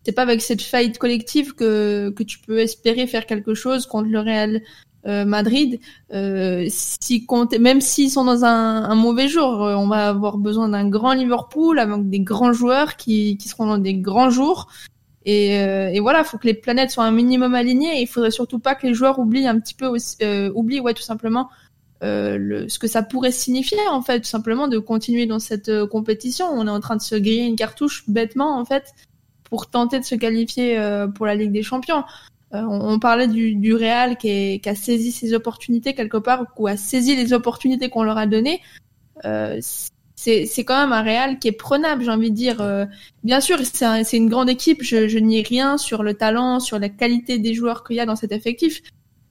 [0.05, 4.09] c'est pas avec cette faillite collective que, que tu peux espérer faire quelque chose contre
[4.09, 4.63] le Real
[5.07, 5.81] euh, Madrid.
[6.13, 7.27] Euh, si
[7.59, 11.15] même s'ils sont dans un, un, mauvais jour, euh, on va avoir besoin d'un grand
[11.15, 14.69] Liverpool avec des grands joueurs qui, qui seront dans des grands jours.
[15.25, 17.99] Et, euh, et voilà, faut que les planètes soient un minimum alignées.
[17.99, 20.81] Et il faudrait surtout pas que les joueurs oublient un petit peu, aussi, euh, oublient
[20.81, 21.51] ouais tout simplement
[22.03, 26.47] le, ce que ça pourrait signifier en fait, tout simplement de continuer dans cette compétition.
[26.47, 28.95] On est en train de se griller une cartouche bêtement en fait
[29.51, 32.05] pour tenter de se qualifier euh, pour la Ligue des Champions.
[32.55, 36.67] Euh, on, parlait du, du Real qui, qui, a saisi ses opportunités quelque part ou
[36.67, 38.61] a saisi les opportunités qu'on leur a données.
[39.25, 39.61] Euh,
[40.21, 42.61] c'est quand même un Real qui est prenable, j'ai envie de dire.
[42.61, 42.85] Euh,
[43.25, 46.91] bien sûr, c'est une grande équipe, je, je nie rien sur le talent, sur la
[46.91, 48.83] qualité des joueurs qu'il y a dans cet effectif.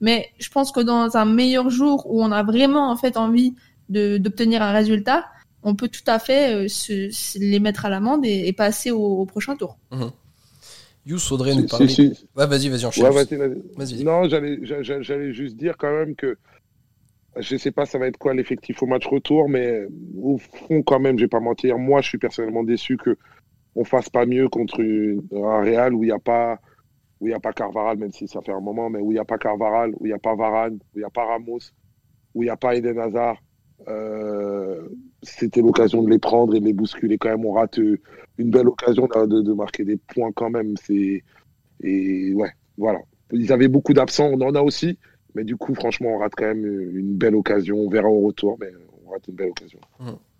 [0.01, 3.53] Mais je pense que dans un meilleur jour où on a vraiment en fait envie
[3.89, 5.25] d'obtenir un résultat,
[5.61, 9.55] on peut tout à fait euh, se, les mettre à l'amende et, passer au, prochain
[9.55, 9.77] tour.
[9.91, 10.05] Mmh.
[11.05, 12.13] Yous Audrey nous parler.
[12.35, 13.11] Ouais, vas-y, vas-y, enchaîne.
[13.75, 16.37] vas-y, non, j'allais juste dire quand même que
[17.37, 19.85] je sais pas ça va être quoi l'effectif au match retour, mais
[20.21, 23.17] au fond quand même, je vais pas mentir, moi je suis personnellement déçu que
[23.75, 26.59] on fasse pas mieux contre un Real où il n'y a pas
[27.19, 29.19] où il a pas Carvaral, même si ça fait un moment, mais où il n'y
[29.19, 31.59] a pas Carvaral, où il n'y a pas Varane, où il n'y a pas Ramos,
[32.33, 33.41] où il n'y a pas Eden Hazard.
[33.87, 34.87] Euh,
[35.23, 37.45] c'était l'occasion de les prendre et de les bousculer quand même.
[37.45, 40.75] On rate une belle occasion de, de marquer des points quand même.
[40.89, 42.99] Et ouais, voilà.
[43.31, 44.97] Ils avaient beaucoup d'absents, on en a aussi,
[45.35, 47.77] mais du coup, franchement, on rate quand même une belle occasion.
[47.77, 48.67] On verra au retour, mais
[49.05, 49.79] on rate une belle occasion.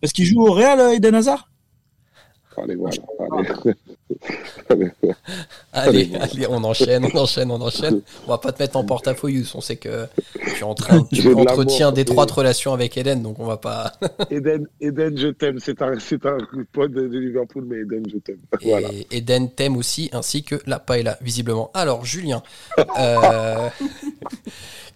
[0.02, 1.50] Est-ce qu'il joue au Real, Eden Hazard?
[2.62, 2.98] Allez, voilà.
[5.72, 6.12] Allez.
[6.16, 8.02] allez, on enchaîne, on enchaîne, on enchaîne.
[8.28, 10.08] On va pas te mettre en porte-à-faux, On sait que
[10.56, 13.94] tu, en train, tu entretiens d'étroites relations avec Eden, donc on va pas.
[14.30, 15.60] Eden, Eden, je t'aime.
[15.60, 16.38] C'est un, c'est un
[16.72, 18.40] pote de Liverpool, mais Eden, je t'aime.
[18.64, 18.90] Voilà.
[18.92, 21.70] Et Eden t'aime aussi, ainsi que la paella, visiblement.
[21.74, 22.42] Alors, Julien.
[23.00, 23.70] Euh...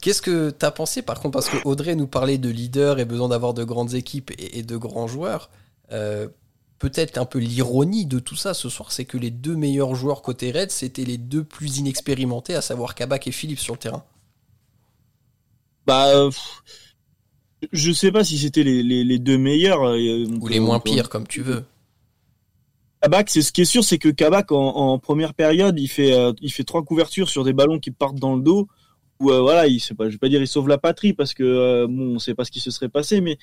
[0.03, 3.05] Qu'est-ce que tu as pensé par contre Parce que Audrey nous parlait de leader et
[3.05, 5.49] besoin d'avoir de grandes équipes et, de grands joueurs.
[5.93, 6.27] Euh,
[6.83, 10.21] peut-être un peu l'ironie de tout ça ce soir, c'est que les deux meilleurs joueurs
[10.21, 14.03] côté Red, c'était les deux plus inexpérimentés, à savoir Kabak et Philippe sur le terrain.
[15.87, 16.29] Bah,
[17.71, 19.83] je sais pas si c'était les, deux meilleurs.
[19.83, 21.63] Euh, Ou les moins pires, comme tu veux.
[23.01, 26.33] Kabak, c'est ce qui est sûr, c'est que Kabak en, première période, il fait euh,
[26.41, 28.67] il fait trois couvertures sur des ballons qui partent dans le dos.
[29.21, 31.33] Ou euh, voilà, il sait pas, je vais pas dire il sauve la patrie parce
[31.33, 33.37] que bon, on sait pas ce qui se serait passé, mais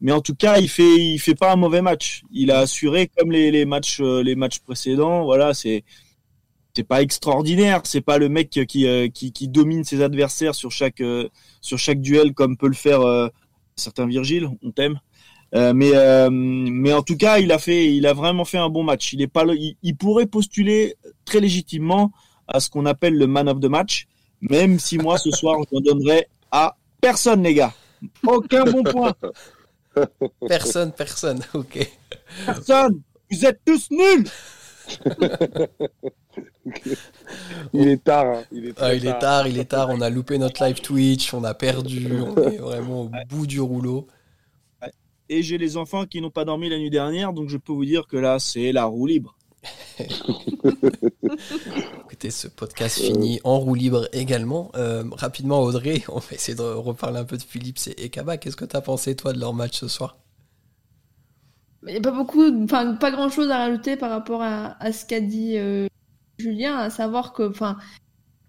[0.00, 2.22] mais en tout cas, il fait, il fait pas un mauvais match.
[2.32, 5.24] Il a assuré comme les, les matchs, euh, les matchs précédents.
[5.24, 5.84] Voilà, c'est,
[6.74, 7.82] c'est pas extraordinaire.
[7.84, 11.28] C'est pas le mec qui, euh, qui, domine ses adversaires sur chaque, euh,
[11.60, 13.00] sur chaque duel comme peut le faire
[13.76, 14.48] certains Virgile.
[14.62, 14.98] On t'aime.
[15.52, 15.92] mais,
[16.30, 19.12] mais en tout cas, il a fait, il a vraiment fait un bon match.
[19.12, 19.44] Il est pas,
[19.82, 20.94] il, pourrait postuler
[21.26, 22.10] très légitimement
[22.48, 24.06] à ce qu'on appelle le man of the match.
[24.40, 27.74] Même si moi, ce soir, je ne donnerai à personne, les gars.
[28.26, 29.12] Aucun bon point.
[30.48, 31.90] Personne, personne, ok.
[32.46, 33.00] Personne
[33.30, 34.28] Vous êtes tous nuls
[37.72, 38.26] Il est tard.
[38.26, 38.42] Hein.
[38.52, 39.88] Il, est, ah, il est tard, il est tard.
[39.90, 43.60] On a loupé notre live Twitch, on a perdu, on est vraiment au bout du
[43.60, 44.06] rouleau.
[45.28, 47.84] Et j'ai les enfants qui n'ont pas dormi la nuit dernière, donc je peux vous
[47.84, 49.36] dire que là, c'est la roue libre.
[52.28, 54.70] Ce podcast finit en roue libre également.
[54.74, 58.36] Euh, rapidement, Audrey, on va essayer de reparler un peu de Philippe et Kaba.
[58.36, 60.18] Qu'est-ce que tu as pensé, toi, de leur match ce soir?
[61.86, 65.06] Il n'y a pas beaucoup, enfin, pas grand chose à rajouter par rapport à, ce
[65.06, 65.86] qu'a dit euh,
[66.38, 67.78] Julien, à savoir que, enfin,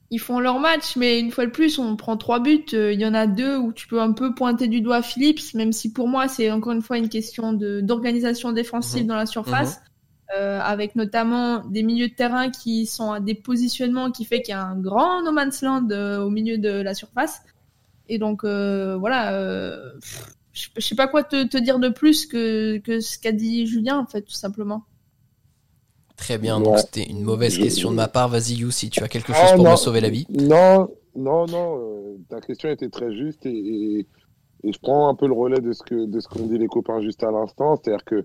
[0.10, 2.66] ils font leur match, mais une fois de plus, on prend trois buts.
[2.74, 5.54] Euh, il y en a deux où tu peux un peu pointer du doigt Philips,
[5.54, 9.08] même si pour moi, c'est encore une fois une question d'organisation défensive mhm.
[9.08, 9.78] dans la surface.
[9.78, 9.91] Mhm.
[10.38, 14.54] Euh, avec notamment des milieux de terrain qui sont à des positionnements qui fait qu'il
[14.54, 17.42] y a un grand no man's land euh, au milieu de la surface.
[18.08, 19.62] Et donc euh, voilà,
[20.54, 24.06] je sais pas quoi te, dire de plus que, que ce qu'a dit Julien en
[24.06, 24.84] fait, tout simplement.
[26.16, 28.30] Très bien, donc c'était une mauvaise question de ma part.
[28.30, 30.28] Vas-y You, si tu as quelque chose ah, pour me sauver la vie.
[30.30, 34.08] Non, non, non, ta question était très juste et,
[34.64, 36.68] et, je prends un peu le relais de ce que de ce qu'ont dit les
[36.68, 38.24] copains juste à l'instant, c'est-à-dire que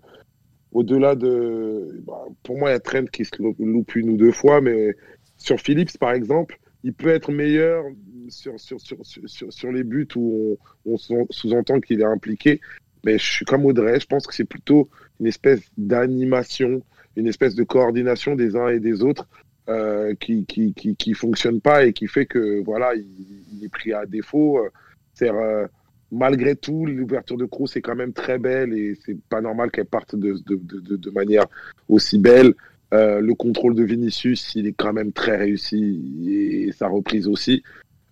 [0.76, 2.02] au-delà de.
[2.06, 4.94] Bah, pour moi, il y a Trent qui se loupe une ou deux fois, mais
[5.38, 7.84] sur Phillips, par exemple, il peut être meilleur
[8.28, 10.96] sur, les buts où on,
[11.30, 12.60] sous-entend qu'il est impliqué.
[13.04, 16.82] Mais je suis comme Audrey, je pense que c'est plutôt une espèce d'animation,
[17.16, 19.26] une espèce de coordination des uns et des autres
[19.68, 23.94] euh, qui, qui, qui, qui, fonctionne pas et qui fait que voilà, il, est pris
[23.94, 24.58] à défaut.
[25.22, 25.66] Euh,
[26.12, 29.86] malgré tout, l'ouverture de Kroos est quand même très belle et c'est pas normal qu'elle
[29.86, 31.46] parte de, manière
[31.88, 32.54] aussi belle.
[32.94, 37.62] Euh, le contrôle de Vinicius, il est quand même très réussi et, sa reprise aussi.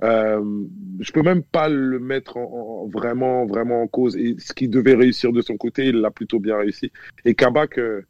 [0.03, 0.65] Euh,
[0.99, 4.17] je peux même pas le mettre en, vraiment, vraiment en cause.
[4.17, 6.91] Et ce qui devait réussir de son côté, il l'a plutôt bien réussi.
[7.25, 8.03] Et Kabak, euh,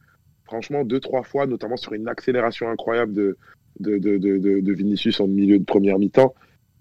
[0.45, 3.37] franchement, deux, trois fois, notamment sur une accélération incroyable de,
[3.79, 6.35] de Vinicius en milieu de première mi-temps,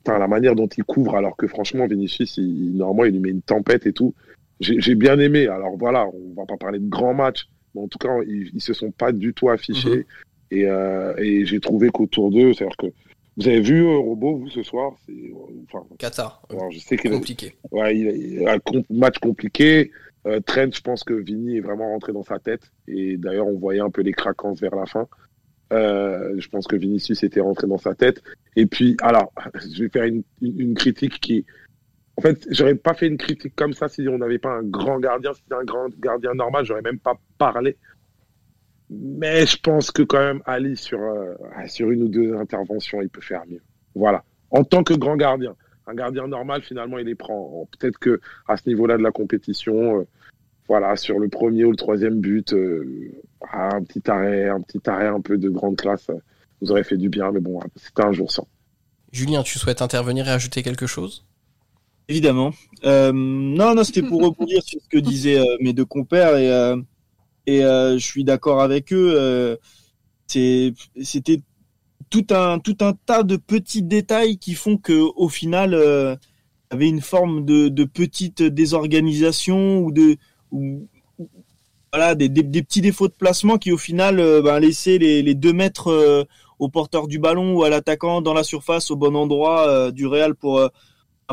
[0.07, 3.41] la manière dont il couvre, alors que franchement, Vinicius, il, normalement, il lui met une
[3.41, 4.13] tempête et tout.
[4.59, 5.47] J'ai bien aimé.
[5.47, 8.61] Alors voilà, on va pas parler de grands matchs, mais en tout cas, ils, ils
[8.61, 9.97] se sont pas du tout affichés.
[9.97, 10.03] Mhm.
[10.51, 12.87] Et, euh, et j'ai trouvé qu'autour d'eux, c'est-à-dire que
[13.37, 14.93] vous avez vu euh, Robot, vous, ce soir
[15.67, 16.43] enfin, Qatar.
[16.49, 17.55] Alors, je sais compliqué.
[17.71, 18.59] Ouais, il, a un
[18.91, 19.91] match compliqué.
[20.27, 22.71] Euh, Trent, je pense que Vini est vraiment rentré dans sa tête.
[22.87, 25.07] Et d'ailleurs, on voyait un peu les craquances vers la fin.
[25.73, 28.21] Euh, je pense que Vinicius était rentré dans sa tête.
[28.55, 29.33] Et puis, alors,
[29.73, 31.45] je vais faire une, critique qui.
[32.15, 34.99] En fait, j'aurais pas fait une critique comme ça si on n'avait pas un grand
[34.99, 35.33] gardien.
[35.33, 37.75] Si c'était un grand gardien normal, j'aurais même pas parlé.
[38.89, 41.33] Mais je pense que quand même, Ali, sur, euh,
[41.65, 43.61] sur une ou deux interventions, il peut faire mieux.
[43.95, 44.23] Voilà.
[44.51, 45.55] En tant que grand gardien.
[45.87, 47.67] Un gardien normal, finalement, il les prend.
[47.71, 50.07] Peut-être que à ce niveau-là de la compétition, euh,
[50.67, 53.11] voilà, sur le premier ou le troisième but, euh,
[53.51, 56.17] un petit arrêt, un petit arrêt un peu de grande classe, euh,
[56.61, 58.47] vous aurait fait du bien, mais bon, c'était un jour sans.
[59.11, 61.25] Julien, tu souhaites intervenir et ajouter quelque chose?
[62.07, 62.51] Évidemment.
[62.85, 66.47] Euh, non, non, c'était pour rebondir sur ce que disaient mes deux compères et,
[67.45, 69.57] et je suis d'accord avec eux.
[70.27, 71.41] c'était
[72.09, 76.75] tout un tout un tas de petits détails qui font que au final, il y
[76.75, 80.17] avait une forme de, de petite désorganisation ou de
[80.53, 80.87] ou,
[81.91, 85.35] voilà des, des, petits défauts de placement qui au final euh, ben, laissaient les, les
[85.35, 86.23] deux mètres euh,
[86.57, 90.07] au porteur du ballon ou à l'attaquant dans la surface au bon endroit euh, du
[90.07, 90.69] Real pour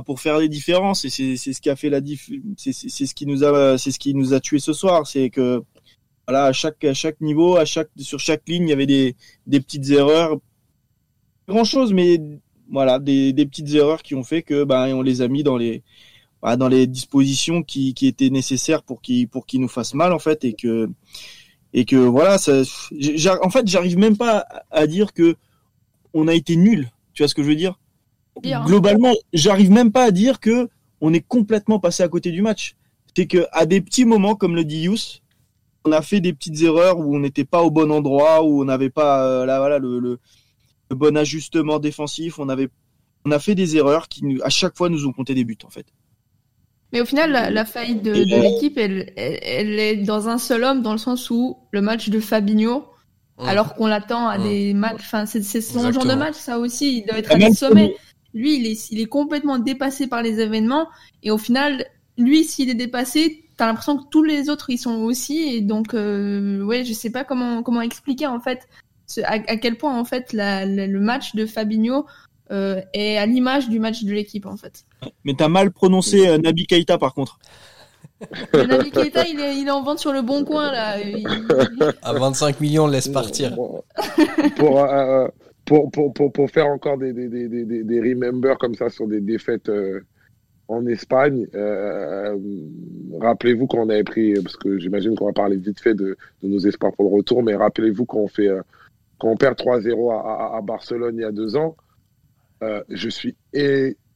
[0.06, 1.04] pour faire des différences.
[1.04, 3.98] Et c'est ce qui a fait la diff c'est ce qui nous a c'est ce
[3.98, 5.06] qui nous a tué ce soir.
[5.06, 5.62] C'est que
[6.26, 9.16] voilà à chaque à chaque niveau à chaque sur chaque ligne il y avait des
[9.46, 10.36] des petites erreurs.
[11.48, 12.20] Grand chose mais
[12.70, 15.56] voilà des, des petites erreurs qui ont fait que ben on les a mis dans
[15.56, 15.82] les
[16.42, 20.18] dans les dispositions qui, qui étaient nécessaires pour qu'il pour qu'il nous fasse mal en
[20.18, 20.88] fait et que
[21.72, 22.62] et que voilà ça,
[23.42, 25.36] en fait j'arrive même pas à dire que
[26.12, 26.90] on a été nul.
[27.12, 27.78] Tu vois ce que je veux dire?
[28.64, 30.68] Globalement j'arrive même pas à dire que
[31.00, 32.74] on est complètement passé à côté du match.
[33.16, 35.20] C'est que à des petits moments comme le dit Yous
[35.84, 38.64] on a fait des petites erreurs où on n'était pas au bon endroit où on
[38.64, 40.18] n'avait pas euh, là voilà le, le,
[40.90, 42.38] le, bon ajustement défensif.
[42.38, 42.68] On avait
[43.26, 45.70] on a fait des erreurs qui à chaque fois nous ont compté des buts en
[45.70, 45.86] fait
[46.92, 50.64] mais au final, la, la faillite de, de l'équipe, elle, elle, est dans un seul
[50.64, 52.84] homme, dans le sens où le match de Fabinho,
[53.38, 57.06] alors qu'on l'attend à des matchs, enfin, c'est son genre de match, ça aussi, il
[57.06, 57.96] doit être à des sommets.
[58.34, 60.88] Lui, il est, il est complètement dépassé par les événements,
[61.22, 61.86] et au final,
[62.18, 65.94] lui, s'il est dépassé, t'as l'impression que tous les autres, ils sont aussi, et donc,
[65.94, 68.68] euh, ouais, je sais pas comment, comment expliquer, en fait,
[69.24, 72.06] à, à quel point, en fait, la, le match de Fabinho
[72.50, 74.84] euh, est à l'image du match de l'équipe en fait.
[75.24, 77.38] Mais t'as mal prononcé euh, Nabi Keita par contre.
[78.54, 80.96] Nabi Keita, il est, il est, en vente sur le bon coin là.
[82.02, 83.56] À 25 millions, laisse partir.
[83.56, 85.28] Euh,
[85.64, 89.20] pour, pour, pour, pour, faire encore des, des, des, des, remember comme ça sur des
[89.20, 89.70] défaites
[90.66, 91.46] en Espagne,
[93.20, 96.48] rappelez-vous quand on avait pris, parce que j'imagine qu'on va parler vite fait de, de,
[96.48, 98.48] nos espoirs pour le retour, mais rappelez-vous quand on fait
[99.18, 101.76] quand on perd 3-0 à, à, Barcelone il y a deux ans,
[102.62, 103.36] euh, je suis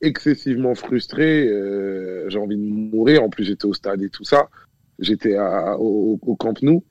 [0.01, 1.49] excessivement frustré.
[1.49, 3.23] Euh, j'ai envie de mourir.
[3.23, 4.49] En plus, j'étais au stade et tout ça.
[4.99, 5.37] J'étais
[5.79, 6.85] au, au Camp Nou.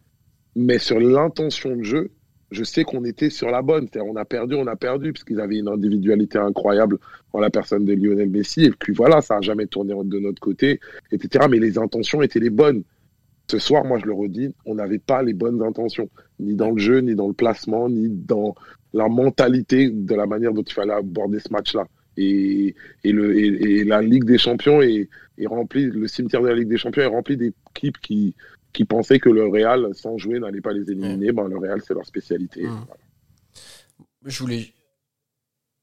[0.56, 2.12] Mais sur l'intention de jeu,
[2.54, 3.88] je sais qu'on était sur la bonne.
[3.96, 7.00] On a perdu, on a perdu, parce qu'ils avaient une individualité incroyable
[7.34, 8.66] en la personne de Lionel Messi.
[8.66, 10.80] Et puis voilà, ça n'a jamais tourné de notre côté,
[11.12, 11.48] etc.
[11.50, 12.84] Mais les intentions étaient les bonnes.
[13.50, 16.78] Ce soir, moi je le redis, on n'avait pas les bonnes intentions, ni dans le
[16.78, 18.56] jeu, ni dans le placement, ni dans
[18.94, 21.88] la mentalité de la manière dont il fallait aborder ce match-là.
[22.16, 26.68] Et, le, et, la Ligue des Champions est, est remplie, le cimetière de la Ligue
[26.68, 28.36] des Champions est rempli d'équipes qui,
[28.72, 31.32] qui pensaient que le Real, sans jouer, n'allait pas les éliminer.
[31.32, 32.68] Ben, le Real, c'est leur spécialité.
[32.68, 32.86] Mmh.
[34.26, 34.74] Je voulais.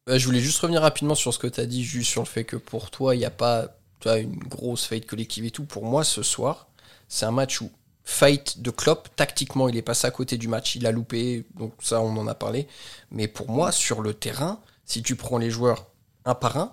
[0.06, 2.26] Bah, je voulais juste revenir rapidement sur ce que tu as dit, juste sur le
[2.26, 5.64] fait que pour toi, il n'y a pas une grosse fight collective et tout.
[5.64, 6.70] Pour moi, ce soir,
[7.08, 7.70] c'est un match où
[8.10, 11.72] fight de Klopp, tactiquement, il est passé à côté du match, il a loupé, donc
[11.80, 12.66] ça, on en a parlé.
[13.10, 15.86] Mais pour moi, sur le terrain, si tu prends les joueurs
[16.24, 16.72] un par un,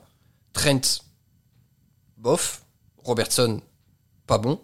[0.53, 1.03] Trent,
[2.17, 2.63] bof,
[3.03, 3.61] Robertson,
[4.25, 4.59] pas bon,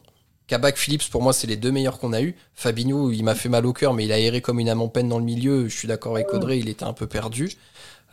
[0.47, 2.35] Kabak Phillips, pour moi, c'est les deux meilleurs qu'on a eu.
[2.53, 4.89] Fabinho, il m'a fait mal au cœur, mais il a erré comme une âme en
[4.89, 5.69] peine dans le milieu.
[5.69, 7.51] Je suis d'accord avec Audrey, il était un peu perdu.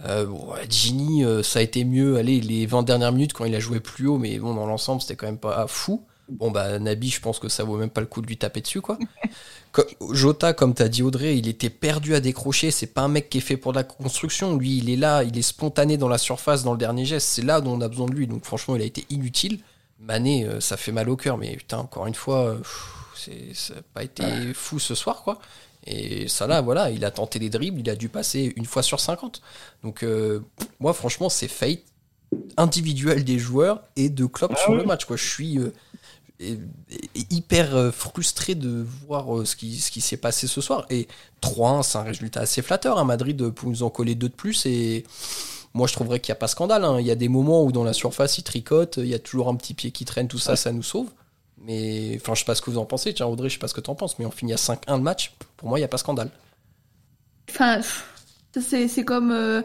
[0.04, 0.26] Euh,
[0.68, 2.18] Gini, euh, ça a été mieux.
[2.18, 5.00] Allez, les 20 dernières minutes quand il a joué plus haut, mais bon, dans l'ensemble,
[5.00, 6.04] c'était quand même pas fou.
[6.30, 8.60] Bon, bah, Nabi, je pense que ça vaut même pas le coup de lui taper
[8.60, 8.98] dessus, quoi.
[10.10, 12.70] Jota, comme t'as dit Audrey, il était perdu à décrocher.
[12.70, 14.56] C'est pas un mec qui est fait pour la construction.
[14.56, 17.28] Lui, il est là, il est spontané dans la surface, dans le dernier geste.
[17.28, 18.26] C'est là dont on a besoin de lui.
[18.26, 19.60] Donc, franchement, il a été inutile.
[20.00, 22.58] Mané, euh, ça fait mal au cœur, mais putain, encore une fois, euh,
[23.52, 25.38] ça n'a pas été fou ce soir, quoi.
[25.86, 28.82] Et ça là, voilà, il a tenté des dribbles, il a dû passer une fois
[28.82, 29.42] sur 50.
[29.82, 30.40] Donc, euh,
[30.78, 31.80] moi, franchement, c'est fate
[32.56, 35.16] individuel des joueurs et de Klopp ah sur le match, quoi.
[35.16, 35.58] Je suis
[37.30, 40.86] hyper frustré de voir ce qui, ce qui s'est passé ce soir.
[40.90, 41.06] Et
[41.42, 42.98] 3-1, c'est un résultat assez flatteur.
[42.98, 43.04] à hein.
[43.04, 45.04] Madrid pour nous en coller deux de plus et
[45.74, 46.84] moi, je trouverais qu'il n'y a pas scandale.
[46.84, 46.98] Hein.
[47.00, 49.48] Il y a des moments où dans la surface, il tricote, il y a toujours
[49.48, 51.08] un petit pied qui traîne, tout ça, ça nous sauve.
[51.62, 53.14] Mais enfin, je sais pas ce que vous en pensez.
[53.14, 54.96] Tiens, Audrey, je sais pas ce que tu en penses, mais on finit à 5-1
[54.96, 55.34] le match.
[55.56, 56.30] Pour moi, il n'y a pas scandale.
[57.50, 57.80] Enfin,
[58.58, 59.62] c'est comme euh,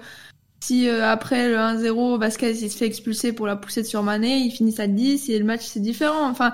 [0.66, 4.38] si euh, après le 1-0, Vasquez il se fait expulser pour la poussée sur Mané,
[4.38, 6.28] ils finissent à 10 et le match c'est différent.
[6.28, 6.54] Enfin,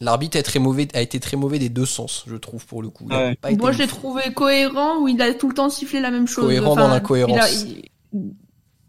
[0.00, 3.06] L'arbitre très mauvais, a été très mauvais des deux sens, je trouve, pour le coup.
[3.06, 6.44] Moi, je l'ai trouvé cohérent, où il a tout le temps sifflé la même chose.
[6.44, 7.66] Cohérent dans l'incohérence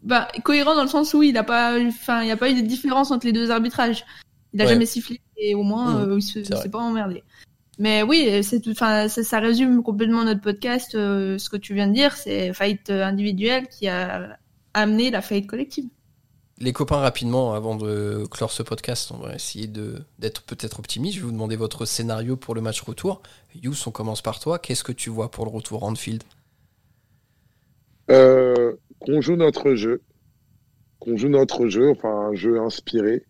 [0.02, 2.54] bah, cohérent dans le sens où il n'a pas, enfin, il n'y a pas eu
[2.54, 4.04] de différence entre les deux arbitrages.
[4.52, 7.24] Il n'a jamais sifflé et au moins, mmh, euh, il s'est pas emmerdé.
[7.78, 10.94] Mais oui, c'est tout, enfin, ça, résume complètement notre podcast.
[10.94, 14.36] Euh, ce que tu viens de dire, c'est faillite individuelle qui a
[14.78, 15.88] amené la faillite collective.
[16.60, 19.68] Les copains, rapidement, avant de clore ce podcast, on va essayer
[20.18, 21.14] d'être peut-être optimiste.
[21.14, 23.22] Je vais vous demander votre scénario pour le match retour.
[23.54, 24.58] Yous, on commence par toi.
[24.58, 26.24] Qu'est-ce que tu vois pour le retour Anfield?
[28.10, 30.02] Euh, qu'on joue notre jeu,
[30.98, 33.24] qu'on joue notre jeu, enfin un jeu inspiré,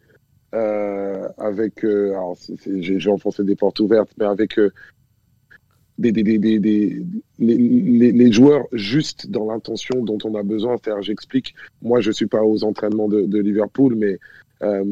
[0.55, 4.73] euh, avec, euh, alors j'ai enfoncé des portes ouvertes, mais avec euh,
[5.99, 7.03] des, des, des, des
[7.39, 10.77] les, les, joueurs justes dans l'intention dont on a besoin.
[10.77, 14.19] C'est-à-dire, j'explique, moi je suis pas aux entraînements de, de Liverpool, mais
[14.63, 14.85] euh,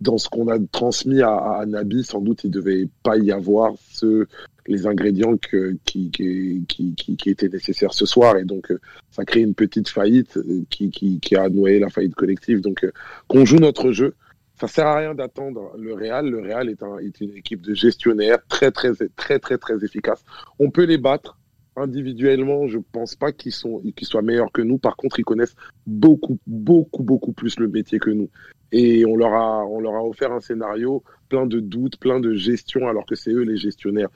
[0.00, 3.74] dans ce qu'on a transmis à, à, Nabi, sans doute il devait pas y avoir
[3.90, 4.26] ce
[4.68, 8.36] les ingrédients que, qui, qui, qui, qui, étaient nécessaires ce soir.
[8.36, 11.88] Et donc, euh, ça crée une petite faillite euh, qui, qui, qui a noyé la
[11.88, 12.60] faillite collective.
[12.60, 12.92] Donc, euh,
[13.28, 14.14] qu'on joue notre jeu.
[14.58, 16.28] Ça sert à rien d'attendre le Real.
[16.28, 20.24] Le Real est, un, est une équipe de gestionnaires très, très, très, très, très efficace.
[20.58, 21.38] On peut les battre
[21.76, 24.78] individuellement, je pense pas qu'ils soient meilleurs que nous.
[24.78, 28.30] Par contre, ils connaissent beaucoup, beaucoup, beaucoup plus le métier que nous.
[28.72, 32.34] Et on leur a on leur a offert un scénario plein de doutes, plein de
[32.34, 34.08] gestion, alors que c'est eux les gestionnaires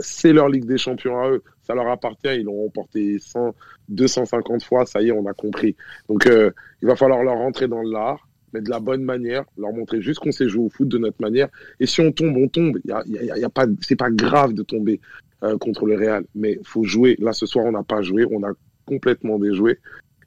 [0.00, 1.42] c'est leur Ligue des Champions à eux.
[1.62, 2.28] Ça leur appartient.
[2.28, 3.54] Ils l'ont remporté 100,
[3.88, 4.86] 250 fois.
[4.86, 5.76] Ça y est, on a compris.
[6.08, 6.50] Donc, euh,
[6.82, 8.25] il va falloir leur rentrer dans l'art,
[8.56, 11.20] mais de la bonne manière, leur montrer juste qu'on sait jouer au foot de notre
[11.20, 11.48] manière.
[11.78, 12.78] Et si on tombe, on tombe.
[12.84, 15.00] Il y a, y a, pas, c'est pas grave de tomber
[15.42, 17.16] euh, contre le Real, mais faut jouer.
[17.18, 18.26] Là, ce soir, on n'a pas joué.
[18.30, 18.52] On a
[18.86, 19.78] complètement déjoué.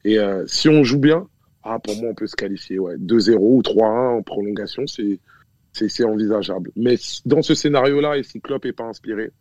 [0.06, 1.28] Et euh, si on joue bien,
[1.64, 2.78] ah, pour moi, on peut se qualifier.
[2.78, 2.98] Ouais.
[2.98, 5.20] 2-0 ou 3-1 en prolongation, c'est
[5.72, 6.72] c'est envisageable.
[6.76, 9.32] Mais dans ce scénario-là, et si Klopp n'est pas inspiré,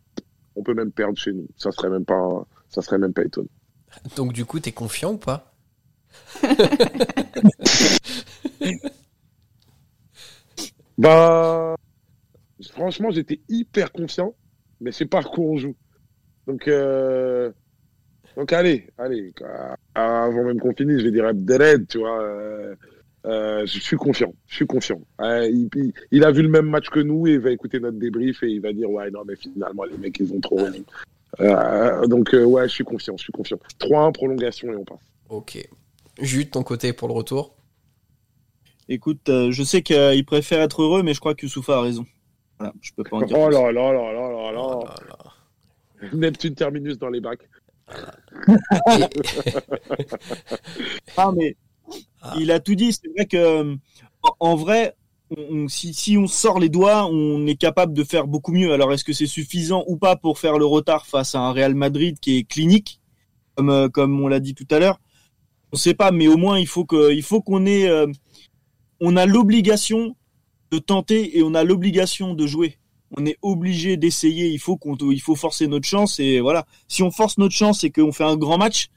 [0.55, 1.47] on peut même perdre chez nous.
[1.57, 3.49] Ça serait même pas, ça serait même pas étonnant.
[4.15, 5.53] Donc du coup, tu es confiant ou pas?
[10.99, 11.77] Bah,
[12.73, 14.35] franchement, j'étais hyper confiant,
[14.81, 15.75] mais c'est pas on joue.
[16.45, 17.51] Donc, euh,
[18.35, 19.31] donc allez, allez,
[19.95, 22.21] avant même qu'on finisse, je vais dire Abdelhed, tu vois.
[22.21, 22.75] Euh,
[23.25, 24.99] euh, je suis confiant, je suis confiant.
[25.21, 28.49] il, a vu le même match que nous et il va écouter notre débrief et
[28.49, 30.57] il va dire ouais non mais finalement les mecs ils ont trop
[32.07, 33.59] donc, ouais, je suis confiant, je suis confiant.
[33.79, 34.99] 3-1, prolongation et on passe.
[35.29, 35.57] Ok.
[36.19, 37.55] Jus, de ton côté pour le retour
[38.89, 42.05] Écoute, euh, je sais qu'il préfère être heureux, mais je crois que Youssoufa a raison.
[42.57, 43.37] Voilà, je peux pas en dire.
[43.39, 43.53] Oh plus.
[43.53, 44.61] là là là là là là.
[44.61, 44.95] Oh là
[46.01, 46.09] là.
[46.13, 47.47] Neptune terminus dans les bacs.
[51.17, 51.55] Ah, mais
[52.21, 52.35] Ah.
[52.39, 52.93] il a tout dit.
[52.93, 53.75] C'est vrai que,
[54.39, 54.95] en, vrai,
[55.35, 58.71] on- si, si on sort les doigts, on est capable de faire beaucoup mieux.
[58.73, 61.75] Alors, est-ce que c'est suffisant ou pas pour faire le retard face à un Real
[61.75, 62.99] Madrid qui est clinique,
[63.55, 64.99] comme, euh, comme on l'a dit tout à l'heure?
[65.71, 68.07] On sait pas, mais au moins, il faut que, il faut qu'on ait, euh,
[68.99, 70.15] on a l'obligation
[70.71, 72.77] de tenter et on a l'obligation de jouer.
[73.17, 74.49] On est obligé d'essayer.
[74.49, 76.65] Il faut qu'on, il faut forcer notre chance et voilà.
[76.87, 78.89] Si on force notre chance et qu'on fait un grand match,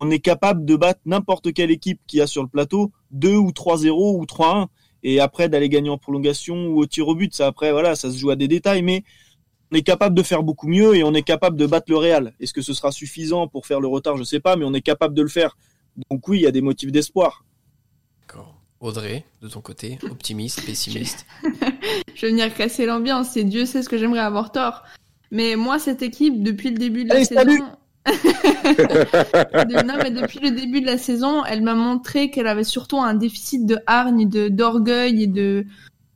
[0.00, 3.50] on est capable de battre n'importe quelle équipe qui a sur le plateau 2 ou
[3.50, 4.66] 3-0 ou 3-1
[5.04, 8.10] et après d'aller gagner en prolongation ou au tir au but ça après voilà ça
[8.10, 9.04] se joue à des détails mais
[9.70, 12.34] on est capable de faire beaucoup mieux et on est capable de battre le Real
[12.40, 14.16] est-ce que ce sera suffisant pour faire le retard?
[14.16, 15.56] Je sais pas mais on est capable de le faire
[16.10, 17.44] donc oui il y a des motifs d'espoir.
[18.82, 21.24] Audrey, de ton côté, optimiste, pessimiste
[22.14, 24.82] Je vais venir casser l'ambiance et Dieu sait ce que j'aimerais avoir tort.
[25.30, 27.40] Mais moi, cette équipe, depuis le début de la Allez, saison.
[27.40, 27.62] salut
[28.04, 32.98] De- non, mais depuis le début de la saison, elle m'a montré qu'elle avait surtout
[33.00, 35.64] un déficit de hargne, de d'orgueil et de,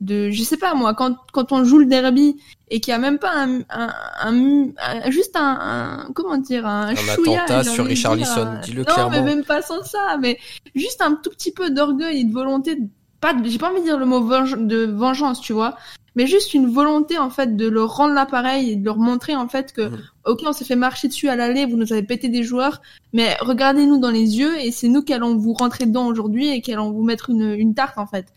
[0.01, 2.35] de, je sais pas moi, quand quand on joue le derby
[2.69, 3.89] et qu'il y a même pas un, un,
[4.21, 8.61] un- un- juste un, un- comment dire, un, Un chouïa, attentat sur Richarlison, dire, euh,
[8.61, 9.09] dis-le Non, clairement.
[9.11, 10.37] mais même pas sans ça, mais
[10.75, 12.87] juste un tout petit peu d'orgueil et de volonté, de-
[13.21, 15.75] pas, j'ai pas envie de dire le mot venge- de vengeance, tu vois,
[16.15, 19.47] mais juste une volonté en fait de leur rendre l'appareil et de leur montrer en
[19.47, 19.97] fait que Mhm.
[20.25, 22.81] ok on s'est fait marcher dessus à l'aller, vous nous avez pété des joueurs,
[23.13, 26.61] mais regardez-nous dans les yeux et c'est nous qui allons vous rentrer dedans aujourd'hui et
[26.61, 28.27] qui allons vous mettre une, une tarte en fait.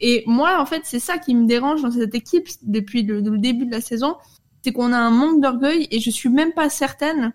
[0.00, 3.66] Et moi en fait c'est ça qui me dérange dans cette équipe depuis le, début
[3.66, 4.16] de la saison,
[4.62, 7.32] c'est qu'on a un manque d'orgueil et je suis même pas certaine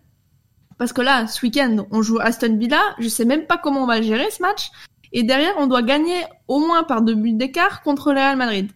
[0.77, 3.87] parce que là ce week-end on joue Aston Villa, je sais même pas comment on
[3.87, 4.71] va gérer ce match
[5.13, 8.71] et derrière on doit gagner au moins par deux buts d'écart contre le Real Madrid.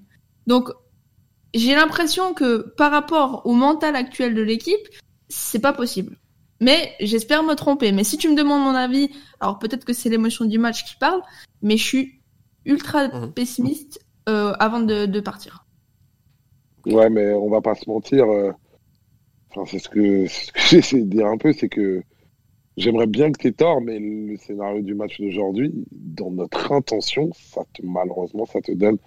[0.48, 0.70] Donc
[1.54, 4.88] j'ai l'impression que par rapport au mental actuel de l'équipe,
[5.30, 6.18] c'est pas possible.
[6.62, 7.92] Mais j'espère me tromper.
[7.92, 9.10] Mais si tu me demandes mon avis,
[9.40, 11.22] alors peut-être que c'est l'émotion du match qui parle,
[11.62, 12.19] mais je suis
[12.70, 13.34] ultra Mhm.
[13.36, 14.00] pessimiste
[14.30, 15.66] euh, avant de, de partir.
[16.86, 18.26] Ouais, mais on va pas se mentir.
[18.30, 18.52] euh,
[19.52, 22.04] Enfin, c'est ce que, c'est ce que j'essaie de dire un peu, c'est que
[22.78, 27.32] j'aimerais bien que tu aies tort, mais le scénario du match d'aujourd'hui, dans notre intention,
[27.34, 28.98] ça te, malheureusement, ça te donne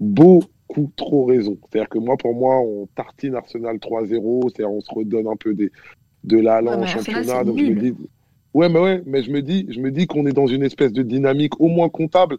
[0.00, 1.58] beaucoup trop raison.
[1.70, 5.54] C'est-à-dire que moi, pour moi, on tartine Arsenal 3-0, c'est-à-dire on se redonne un peu
[5.54, 5.72] des,
[6.24, 7.44] de l'allant Ouais, en championnat.
[7.44, 7.76] c'est Donc je me nul.
[7.76, 7.94] dis,
[8.54, 10.92] ouais, mais ouais, mais je me dis, je me dis qu'on est dans une espèce
[10.92, 12.38] de dynamique au moins comptable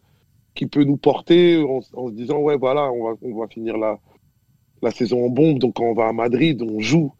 [0.55, 3.77] qui peut nous porter en, en se disant, ouais, voilà, on va, on va finir
[3.77, 3.99] la,
[4.81, 5.59] la saison en bombe.
[5.59, 7.13] Donc quand on va à Madrid, on joue.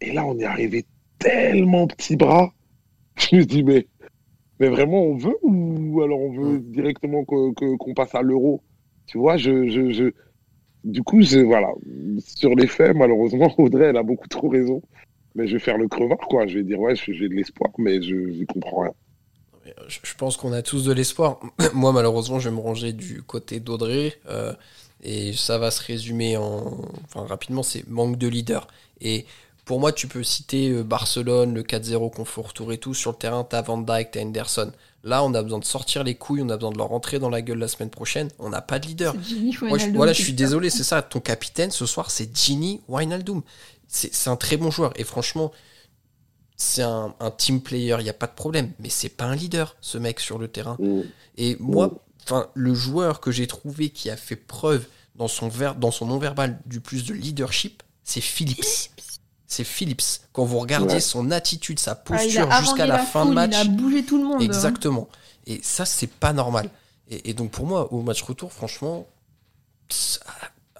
[0.00, 0.86] Et là, on est arrivé
[1.18, 2.52] tellement petit bras.
[3.18, 3.88] Je me dis, mais,
[4.60, 8.64] mais vraiment, on veut ou alors on veut directement que- que- qu'on passe à l'euro?
[9.06, 10.12] Tu vois, je, je, je,
[10.84, 11.72] du coup, je, voilà,
[12.20, 14.82] sur les faits, malheureusement, Audrey, elle a beaucoup trop raison.
[15.36, 16.46] Mais je vais faire le crevard, quoi.
[16.46, 18.94] Je vais dire, ouais, j'ai de l'espoir, mais je n'y comprends rien.
[19.88, 21.38] Je pense qu'on a tous de l'espoir.
[21.74, 24.18] Moi, malheureusement, je vais me ranger du côté d'Audrey.
[24.28, 24.52] euh,
[25.02, 26.78] et ça va se résumer en.
[27.04, 28.66] Enfin, rapidement, c'est manque de leader.
[29.02, 29.26] Et
[29.66, 32.94] pour moi, tu peux citer euh, Barcelone, le 4-0 qu'on retour et tout.
[32.94, 34.72] Sur le terrain, t'as Van Dijk, t'as Henderson.
[35.02, 37.28] Là, on a besoin de sortir les couilles, on a besoin de leur rentrer dans
[37.28, 38.30] la gueule la semaine prochaine.
[38.38, 39.14] On n'a pas de leader.
[39.62, 41.02] Moi, je, voilà, je suis désolé, c'est ça.
[41.02, 43.42] Ton capitaine ce soir, c'est Gini Wijnaldum.
[43.86, 44.92] C'est un très bon joueur.
[44.96, 45.52] Et franchement,
[46.56, 48.72] c'est un, un team player, il n'y a pas de problème.
[48.78, 50.76] Mais c'est pas un leader, ce mec sur le terrain.
[50.78, 51.00] Mm.
[51.38, 51.92] Et moi,
[52.24, 54.86] enfin, le joueur que j'ai trouvé qui a fait preuve
[55.16, 58.90] dans son, ver- dans son non-verbal du plus de leadership, c'est Phillips.
[59.46, 60.02] C'est Phillips.
[60.32, 61.00] Quand vous regardez Ouais.
[61.00, 64.24] son attitude, sa Ah, posture jusqu'à la, fin de match, Il a bougé tout le
[64.24, 64.40] monde.
[64.40, 64.44] hein.
[64.44, 65.08] Exactement.
[65.46, 66.70] Et ça, c'est pas normal.
[67.08, 69.06] Et, et donc, pour moi, au match retour, franchement,
[69.88, 70.20] ça-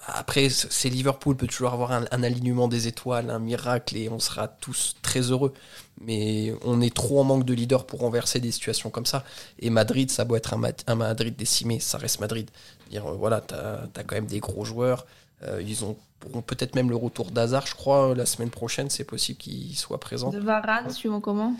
[0.07, 4.19] après, c'est Liverpool, peut toujours avoir un, un alignement des étoiles, un miracle, et on
[4.19, 5.53] sera tous très heureux.
[6.01, 9.23] Mais on est trop en manque de leader pour renverser des situations comme ça.
[9.59, 12.49] Et Madrid, ça doit être un, Ma- un Madrid décimé, ça reste Madrid.
[12.89, 15.05] Dire, euh, voilà, t'as as quand même des gros joueurs.
[15.43, 15.95] Euh, ils ont,
[16.29, 19.99] auront peut-être même le retour d'Hazard, je crois, la semaine prochaine, c'est possible qu'il soit
[19.99, 20.29] présent.
[20.29, 21.53] De Varane, suivant comment?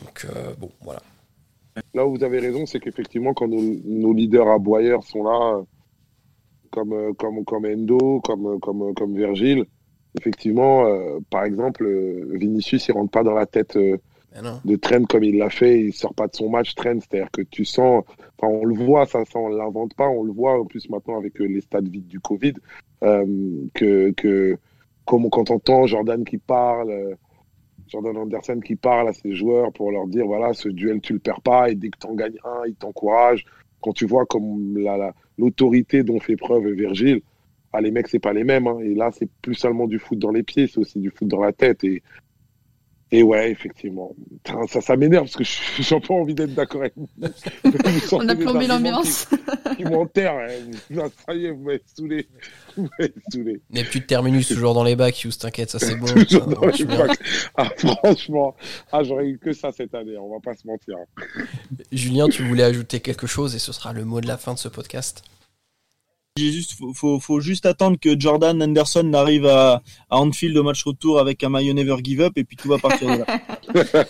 [0.00, 1.02] Donc, euh, bon, voilà.
[1.94, 5.62] Là où vous avez raison, c'est qu'effectivement, quand nos, nos leaders aboyeurs sont là, euh,
[6.70, 9.64] comme, euh, comme, comme Endo, comme, euh, comme, euh, comme Virgile,
[10.18, 11.86] effectivement, euh, par exemple,
[12.36, 13.98] Vinicius, il rentre pas dans la tête euh,
[14.64, 17.42] de Trent comme il l'a fait, il sort pas de son match Trent, c'est-à-dire que
[17.42, 18.04] tu sens,
[18.38, 21.18] enfin on le voit, ça, ça on l'invente pas, on le voit en plus maintenant
[21.18, 22.54] avec les stades vides du Covid,
[23.02, 23.26] euh,
[23.74, 24.56] que, que
[25.04, 27.16] comme quand on entend Jordan qui parle,
[27.88, 31.18] Jordan Anderson qui parle à ses joueurs pour leur dire voilà, ce duel, tu le
[31.18, 33.44] perds pas, et dès que tu en gagnes un, il t'encourage.
[33.80, 34.76] Quand tu vois comme
[35.38, 37.22] l'autorité dont fait preuve Virgile,
[37.72, 38.66] ah, les mecs, c'est pas les mêmes.
[38.66, 38.78] Hein.
[38.80, 41.40] Et là, c'est plus seulement du foot dans les pieds, c'est aussi du foot dans
[41.40, 41.84] la tête.
[41.84, 42.02] Et,
[43.10, 44.14] et ouais, effectivement.
[44.68, 47.08] Ça, ça m'énerve parce que je n'ai pas envie d'être d'accord avec vous.
[48.12, 49.28] On a plombé l'ambiance.
[49.76, 50.34] Qui, m'enterre.
[50.34, 51.08] Hein.
[51.26, 52.28] Ça y est, vous m'avez saoulé.
[52.76, 53.60] Vous m'avez saoulé.
[53.74, 56.06] A plus de terminus toujours dans les bacs, Hughes, t'inquiète, ça c'est bon.
[56.06, 57.18] toujours dans les bacs.
[57.56, 58.54] Ah, franchement,
[58.92, 60.96] ah, j'aurais eu que ça cette année, on va pas se mentir.
[61.92, 64.58] Julien, tu voulais ajouter quelque chose et ce sera le mot de la fin de
[64.58, 65.22] ce podcast
[66.38, 71.18] juste, faut, faut, juste attendre que Jordan Anderson arrive à, à Anfield au match retour
[71.18, 74.06] avec un maillot Never Give Up et puis tout va partir de là.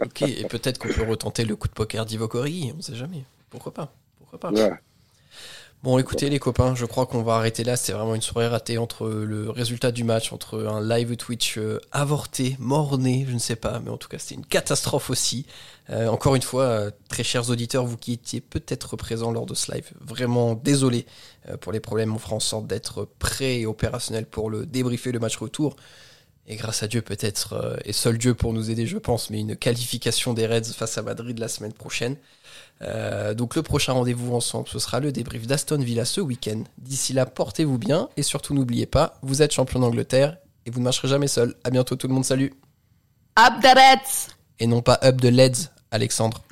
[0.04, 3.24] ok, et peut-être qu'on peut retenter le coup de poker d'Ivo on on sait jamais.
[3.50, 3.92] Pourquoi pas?
[4.18, 4.78] Pourquoi pas?
[5.84, 7.76] Bon, écoutez les copains, je crois qu'on va arrêter là.
[7.76, 11.80] C'est vraiment une soirée ratée entre le résultat du match, entre un live Twitch euh,
[11.92, 15.46] avorté, mort-né, je ne sais pas, mais en tout cas c'était une catastrophe aussi.
[15.90, 19.54] Euh, encore une fois, euh, très chers auditeurs, vous qui étiez peut-être présents lors de
[19.54, 21.06] ce live, vraiment désolé
[21.60, 22.12] pour les problèmes.
[22.12, 25.76] On fera en sorte d'être prêt et opérationnel pour le débriefer le match retour.
[26.48, 29.54] Et grâce à Dieu peut-être, et seul Dieu pour nous aider je pense, mais une
[29.54, 32.16] qualification des Reds face à Madrid la semaine prochaine.
[32.82, 36.62] Euh, donc le prochain rendez-vous ensemble, ce sera le débrief d'Aston Villa ce week-end.
[36.78, 40.84] D'ici là, portez-vous bien et surtout n'oubliez pas, vous êtes champion d'Angleterre et vous ne
[40.84, 41.54] marcherez jamais seul.
[41.64, 42.52] À bientôt tout le monde, salut.
[43.38, 46.42] Up the Reds Et non pas up the Leads, Alexandre.